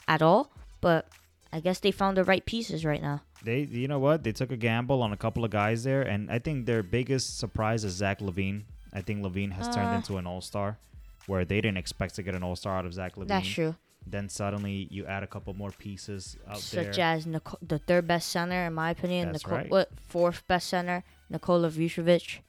at 0.06 0.22
all, 0.22 0.52
but 0.80 1.08
I 1.52 1.60
guess 1.60 1.80
they 1.80 1.92
found 1.92 2.16
the 2.16 2.24
right 2.24 2.44
pieces 2.44 2.84
right 2.84 3.00
now. 3.00 3.14
now. 3.14 3.22
They, 3.44 3.60
you 3.60 3.88
know 3.88 3.98
what? 3.98 4.24
They 4.24 4.32
took 4.32 4.50
a 4.50 4.56
gamble 4.56 5.02
on 5.02 5.12
a 5.12 5.16
couple 5.16 5.44
of 5.44 5.50
guys 5.50 5.84
there, 5.84 6.02
and 6.02 6.30
I 6.30 6.38
think 6.38 6.66
their 6.66 6.82
biggest 6.82 7.38
surprise 7.38 7.84
is 7.84 7.92
Zach 7.92 8.20
LaVine. 8.20 8.64
I 8.94 9.00
think 9.02 9.22
LaVine 9.24 9.52
has 9.52 9.66
turned 9.74 9.88
Uh. 9.88 9.96
into 9.96 10.16
an 10.18 10.26
all 10.26 10.40
star, 10.40 10.78
where 11.26 11.44
they 11.44 11.56
didn't 11.60 11.78
expect 11.78 12.14
to 12.16 12.22
get 12.22 12.34
an 12.34 12.42
all 12.42 12.56
star 12.56 12.78
out 12.78 12.86
of 12.86 12.94
Zach 12.94 13.16
LaVine. 13.16 13.28
That's 13.28 13.48
true. 13.48 13.74
Then 14.06 14.28
suddenly 14.28 14.86
you 14.90 15.06
add 15.06 15.22
a 15.22 15.26
couple 15.26 15.54
more 15.54 15.70
pieces 15.70 16.36
out 16.46 16.60
there. 16.72 16.92
Such 16.92 16.98
as 16.98 17.26
Nico- 17.26 17.58
the 17.62 17.78
third 17.78 18.06
best 18.06 18.28
center, 18.28 18.66
in 18.66 18.74
my 18.74 18.90
opinion. 18.90 19.32
That's 19.32 19.44
Nicole, 19.44 19.58
right. 19.58 19.70
what 19.70 19.90
fourth 19.98 20.46
best 20.46 20.68
center, 20.68 21.02
Nikola 21.30 21.70
Vucevic. 21.70 22.40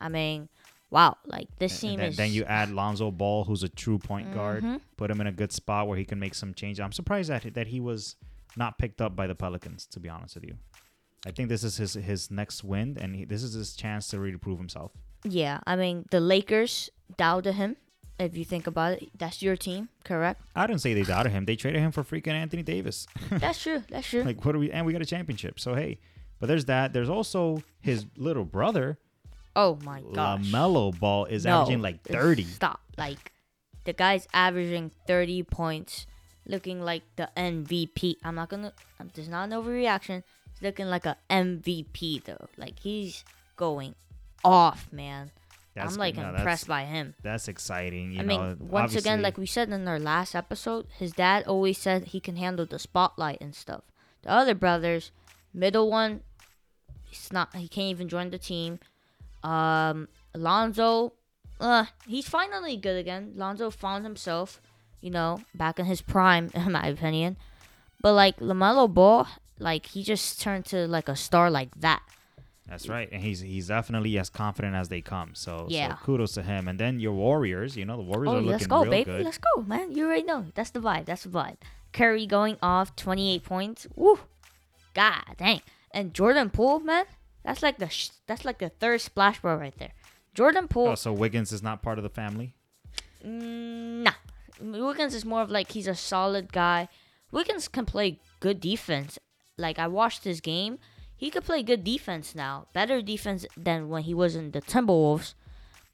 I 0.00 0.08
mean, 0.08 0.48
wow! 0.90 1.16
Like 1.24 1.48
this 1.58 1.72
And 1.84 1.90
team 1.92 2.00
then, 2.00 2.08
is. 2.08 2.16
then 2.16 2.32
you 2.32 2.44
add 2.44 2.70
Lonzo 2.70 3.12
Ball, 3.12 3.44
who's 3.44 3.62
a 3.62 3.68
true 3.68 3.98
point 3.98 4.34
guard. 4.34 4.64
Mhm. 4.64 4.80
Put 4.96 5.08
him 5.10 5.20
in 5.20 5.28
a 5.28 5.32
good 5.32 5.52
spot 5.52 5.86
where 5.86 5.96
he 5.96 6.04
can 6.04 6.18
make 6.18 6.34
some 6.34 6.52
change. 6.52 6.80
I'm 6.80 6.92
surprised 6.92 7.30
that 7.30 7.54
that 7.54 7.68
he 7.68 7.78
was 7.80 8.16
not 8.56 8.76
picked 8.78 9.00
up 9.00 9.14
by 9.14 9.28
the 9.28 9.34
Pelicans. 9.36 9.86
To 9.86 10.00
be 10.00 10.08
honest 10.08 10.34
with 10.34 10.44
you, 10.44 10.58
I 11.24 11.30
think 11.30 11.48
this 11.48 11.62
is 11.62 11.76
his 11.76 11.94
his 11.94 12.28
next 12.30 12.64
win, 12.64 12.98
and 13.00 13.14
he, 13.14 13.24
this 13.24 13.44
is 13.44 13.54
his 13.54 13.76
chance 13.76 14.08
to 14.08 14.18
really 14.18 14.36
prove 14.36 14.58
himself. 14.58 14.90
Yeah, 15.24 15.60
I 15.66 15.76
mean 15.76 16.04
the 16.10 16.20
Lakers 16.20 16.90
doubted 17.16 17.54
him. 17.54 17.76
If 18.18 18.36
you 18.36 18.44
think 18.44 18.68
about 18.68 18.92
it, 19.02 19.08
that's 19.18 19.42
your 19.42 19.56
team, 19.56 19.88
correct? 20.04 20.40
I 20.54 20.68
didn't 20.68 20.82
say 20.82 20.94
they 20.94 21.02
doubted 21.02 21.32
him. 21.32 21.46
They 21.46 21.56
traded 21.56 21.80
him 21.80 21.90
for 21.90 22.04
freaking 22.04 22.28
Anthony 22.34 22.62
Davis. 22.62 23.08
that's 23.30 23.60
true. 23.60 23.82
That's 23.90 24.06
true. 24.06 24.22
like, 24.22 24.44
what 24.44 24.52
do 24.52 24.60
we? 24.60 24.70
And 24.70 24.86
we 24.86 24.92
got 24.92 25.02
a 25.02 25.06
championship. 25.06 25.58
So 25.58 25.74
hey, 25.74 25.98
but 26.38 26.46
there's 26.46 26.66
that. 26.66 26.92
There's 26.92 27.10
also 27.10 27.62
his 27.80 28.06
little 28.16 28.44
brother, 28.44 28.98
oh 29.56 29.78
my 29.82 30.00
gosh. 30.12 30.40
Lamelo 30.42 30.96
Ball, 30.98 31.24
is 31.24 31.44
No, 31.44 31.62
averaging 31.62 31.82
like 31.82 32.02
30. 32.04 32.44
Stop. 32.44 32.80
Like 32.96 33.32
the 33.84 33.92
guy's 33.92 34.28
averaging 34.32 34.92
30 35.08 35.42
points, 35.42 36.06
looking 36.46 36.80
like 36.82 37.02
the 37.16 37.28
MVP. 37.36 38.16
I'm 38.22 38.36
not 38.36 38.48
gonna. 38.48 38.72
um, 39.00 39.10
There's 39.14 39.28
not 39.28 39.44
an 39.44 39.50
overreaction. 39.50 40.22
He's 40.52 40.62
looking 40.62 40.86
like 40.86 41.04
a 41.04 41.16
MVP 41.30 42.22
though. 42.24 42.46
Like 42.56 42.78
he's 42.78 43.24
going 43.56 43.96
off, 44.44 44.88
man. 44.92 45.30
That's 45.74 45.94
I'm 45.94 45.98
like 45.98 46.16
no, 46.16 46.28
impressed 46.28 46.68
by 46.68 46.84
him. 46.84 47.14
That's 47.22 47.48
exciting. 47.48 48.12
You 48.12 48.20
I 48.20 48.22
know, 48.22 48.38
mean, 48.38 48.56
once 48.60 48.94
again, 48.94 49.22
like 49.22 49.36
we 49.36 49.46
said 49.46 49.68
in 49.70 49.88
our 49.88 49.98
last 49.98 50.36
episode, 50.36 50.86
his 50.98 51.12
dad 51.12 51.44
always 51.48 51.78
said 51.78 52.04
he 52.06 52.20
can 52.20 52.36
handle 52.36 52.64
the 52.64 52.78
spotlight 52.78 53.40
and 53.40 53.54
stuff. 53.54 53.82
The 54.22 54.30
other 54.30 54.54
brothers, 54.54 55.10
middle 55.52 55.90
one, 55.90 56.20
he's 57.08 57.32
not. 57.32 57.54
He 57.56 57.66
can't 57.66 57.90
even 57.90 58.08
join 58.08 58.30
the 58.30 58.38
team. 58.38 58.78
Um, 59.42 60.08
Lonzo, 60.34 61.14
uh, 61.58 61.86
he's 62.06 62.28
finally 62.28 62.76
good 62.76 62.96
again. 62.96 63.32
Lonzo 63.34 63.70
found 63.70 64.04
himself, 64.04 64.60
you 65.00 65.10
know, 65.10 65.40
back 65.54 65.80
in 65.80 65.86
his 65.86 66.00
prime, 66.02 66.50
in 66.54 66.70
my 66.70 66.86
opinion. 66.86 67.36
But 68.00 68.12
like 68.12 68.38
Lamelo 68.38 68.92
Ball, 68.92 69.26
like 69.58 69.86
he 69.86 70.04
just 70.04 70.40
turned 70.40 70.66
to 70.66 70.86
like 70.86 71.08
a 71.08 71.16
star 71.16 71.50
like 71.50 71.74
that. 71.80 72.02
That's 72.68 72.88
right, 72.88 73.08
and 73.12 73.22
he's 73.22 73.40
he's 73.40 73.68
definitely 73.68 74.18
as 74.18 74.30
confident 74.30 74.74
as 74.74 74.88
they 74.88 75.02
come. 75.02 75.34
So, 75.34 75.66
Yeah. 75.68 75.90
so 75.90 76.04
kudos 76.04 76.32
to 76.32 76.42
him. 76.42 76.66
And 76.66 76.80
then 76.80 76.98
your 76.98 77.12
Warriors, 77.12 77.76
you 77.76 77.84
know, 77.84 77.96
the 77.98 78.02
Warriors 78.02 78.28
Oh, 78.28 78.36
are 78.36 78.40
looking 78.40 78.50
let's 78.52 78.66
go, 78.66 78.82
real 78.82 78.90
baby. 78.90 79.04
good. 79.10 79.24
Let's 79.24 79.38
go, 79.38 79.62
man. 79.62 79.92
You 79.92 80.06
already 80.06 80.22
know. 80.22 80.46
That's 80.54 80.70
the 80.70 80.80
vibe. 80.80 81.04
That's 81.04 81.24
the 81.24 81.28
vibe. 81.28 81.58
Curry 81.92 82.26
going 82.26 82.56
off 82.62 82.96
28 82.96 83.42
points. 83.44 83.86
Woo. 83.94 84.18
God 84.94 85.22
dang. 85.36 85.60
And 85.92 86.14
Jordan 86.14 86.48
Poole, 86.50 86.80
man. 86.80 87.04
That's 87.44 87.62
like 87.62 87.76
the 87.76 87.88
sh- 87.90 88.10
that's 88.26 88.44
like 88.46 88.58
the 88.58 88.70
third 88.70 89.02
splash 89.02 89.40
bro 89.42 89.56
right 89.56 89.76
there. 89.78 89.92
Jordan 90.32 90.66
Poole. 90.66 90.88
Oh, 90.88 90.94
so 90.94 91.12
Wiggins 91.12 91.52
is 91.52 91.62
not 91.62 91.82
part 91.82 91.98
of 91.98 92.02
the 92.02 92.08
family. 92.10 92.54
Mm, 93.24 94.04
nah. 94.04 94.12
Wiggins 94.60 95.14
is 95.14 95.24
more 95.24 95.42
of 95.42 95.50
like 95.50 95.72
he's 95.72 95.86
a 95.86 95.94
solid 95.94 96.52
guy. 96.52 96.88
Wiggins 97.30 97.68
can 97.68 97.84
play 97.84 98.20
good 98.40 98.60
defense. 98.60 99.18
Like 99.58 99.78
I 99.78 99.86
watched 99.86 100.24
his 100.24 100.40
game. 100.40 100.78
He 101.24 101.30
could 101.30 101.44
play 101.44 101.62
good 101.62 101.84
defense 101.84 102.34
now. 102.34 102.66
Better 102.74 103.00
defense 103.00 103.46
than 103.56 103.88
when 103.88 104.02
he 104.02 104.12
was 104.12 104.36
in 104.36 104.50
the 104.50 104.60
Timberwolves. 104.60 105.32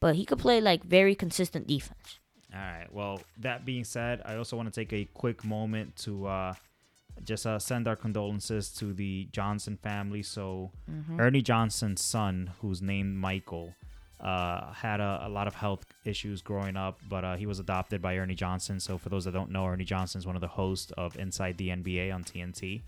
But 0.01 0.17
he 0.17 0.25
could 0.25 0.41
play 0.41 0.61
like 0.61 0.83
very 0.83 1.15
consistent 1.15 1.69
defense. 1.69 2.19
All 2.53 2.59
right. 2.59 2.93
Well, 2.93 3.21
that 3.39 3.65
being 3.65 3.85
said, 3.85 4.23
I 4.25 4.35
also 4.35 4.57
want 4.57 4.75
to 4.75 4.81
take 4.81 4.93
a 4.93 5.05
quick 5.15 5.45
moment 5.45 5.95
to 5.99 6.27
uh, 6.27 6.55
just 7.23 7.47
uh, 7.47 7.61
send 7.61 7.87
our 7.87 7.95
condolences 7.95 8.71
to 8.79 8.93
the 8.93 9.29
Johnson 9.31 9.79
family. 9.81 10.25
So, 10.25 10.73
Ernie 11.17 11.43
Johnson's 11.43 12.03
son, 12.03 12.51
who's 12.61 12.83
named 12.83 13.15
Michael, 13.17 13.77
uh, 14.19 14.73
had 14.73 14.99
a, 14.99 15.27
a 15.27 15.29
lot 15.29 15.47
of 15.47 15.55
health 15.55 15.85
issues 16.05 16.43
growing 16.43 16.77
up, 16.77 16.99
but 17.09 17.25
uh, 17.25 17.37
he 17.37 17.47
was 17.47 17.61
adopted 17.61 18.03
by 18.03 18.17
Ernie 18.17 18.35
Johnson. 18.35 18.81
So, 18.81 18.99
for 18.99 19.11
those 19.11 19.27
that 19.27 19.33
don't 19.35 19.53
know, 19.53 19.65
Ernie 19.65 19.85
Johnson 19.85 20.19
is 20.19 20.27
one 20.27 20.35
of 20.35 20.41
the 20.43 20.49
hosts 20.49 20.91
of 20.99 21.17
Inside 21.17 21.57
the 21.57 21.69
NBA 21.69 22.13
on 22.13 22.25
TNT. 22.25 22.83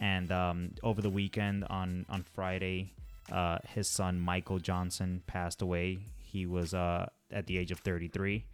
And 0.00 0.30
um, 0.32 0.70
over 0.82 1.00
the 1.00 1.10
weekend 1.10 1.64
on 1.64 2.06
on 2.08 2.22
Friday, 2.22 2.92
uh, 3.30 3.58
his 3.66 3.88
son 3.88 4.20
Michael 4.20 4.58
Johnson 4.58 5.22
passed 5.26 5.62
away. 5.62 5.98
He 6.22 6.46
was 6.46 6.74
uh, 6.74 7.08
at 7.30 7.46
the 7.46 7.58
age 7.58 7.70
of 7.70 7.78
33 7.80 8.44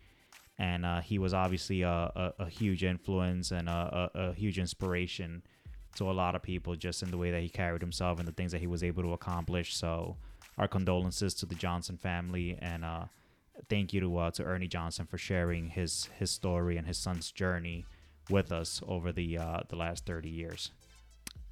and 0.60 0.84
uh, 0.84 1.00
he 1.00 1.18
was 1.18 1.32
obviously 1.32 1.82
a, 1.82 1.90
a, 1.90 2.32
a 2.40 2.48
huge 2.48 2.84
influence 2.84 3.50
and 3.50 3.66
a, 3.66 4.10
a, 4.14 4.32
huge 4.34 4.58
inspiration 4.58 5.42
to 5.96 6.10
a 6.10 6.12
lot 6.12 6.34
of 6.34 6.42
people 6.42 6.76
just 6.76 7.02
in 7.02 7.10
the 7.10 7.16
way 7.16 7.30
that 7.30 7.40
he 7.40 7.48
carried 7.48 7.80
himself 7.80 8.18
and 8.18 8.28
the 8.28 8.32
things 8.32 8.52
that 8.52 8.60
he 8.60 8.66
was 8.66 8.84
able 8.84 9.02
to 9.02 9.14
accomplish. 9.14 9.74
So, 9.74 10.16
our 10.58 10.68
condolences 10.68 11.32
to 11.36 11.46
the 11.46 11.54
Johnson 11.54 11.96
family 11.96 12.58
and 12.60 12.84
uh, 12.84 13.04
thank 13.70 13.94
you 13.94 14.00
to 14.00 14.18
uh, 14.18 14.30
to 14.32 14.44
Ernie 14.44 14.68
Johnson 14.68 15.06
for 15.06 15.16
sharing 15.16 15.68
his 15.68 16.10
his 16.18 16.30
story 16.30 16.76
and 16.76 16.86
his 16.86 16.98
son's 16.98 17.32
journey 17.32 17.86
with 18.28 18.52
us 18.52 18.82
over 18.86 19.12
the 19.12 19.38
uh, 19.38 19.60
the 19.68 19.76
last 19.76 20.04
30 20.04 20.28
years. 20.28 20.72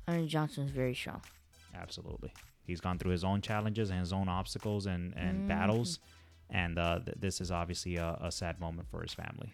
Ernie 0.08 0.26
Johnson 0.26 0.64
is 0.64 0.70
very 0.70 0.94
strong. 0.94 1.20
Absolutely. 1.74 2.32
He's 2.64 2.80
gone 2.80 2.98
through 2.98 3.12
his 3.12 3.24
own 3.24 3.40
challenges 3.40 3.90
and 3.90 4.00
his 4.00 4.12
own 4.12 4.28
obstacles 4.28 4.86
and, 4.86 5.14
and 5.16 5.48
battles. 5.48 6.00
And 6.50 6.78
uh, 6.78 7.00
th- 7.04 7.16
this 7.20 7.40
is 7.40 7.50
obviously 7.50 7.96
a, 7.96 8.18
a 8.20 8.32
sad 8.32 8.58
moment 8.60 8.88
for 8.90 9.02
his 9.02 9.12
family. 9.12 9.52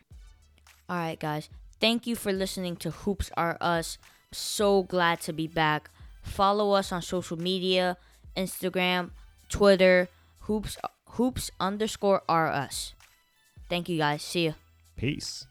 All 0.88 0.96
right, 0.96 1.18
guys. 1.18 1.48
Thank 1.80 2.06
you 2.06 2.14
for 2.16 2.32
listening 2.32 2.76
to 2.76 2.90
Hoops 2.90 3.30
Are 3.36 3.58
Us. 3.60 3.98
So 4.32 4.82
glad 4.84 5.20
to 5.22 5.32
be 5.32 5.46
back. 5.46 5.90
Follow 6.22 6.72
us 6.72 6.92
on 6.92 7.02
social 7.02 7.36
media 7.36 7.96
Instagram, 8.36 9.10
Twitter, 9.48 10.08
hoops 10.40 10.76
hoops 11.10 11.50
underscore 11.60 12.22
are 12.28 12.48
us. 12.48 12.94
Thank 13.68 13.88
you 13.88 13.98
guys. 13.98 14.22
See 14.22 14.46
ya. 14.46 14.52
Peace. 14.96 15.46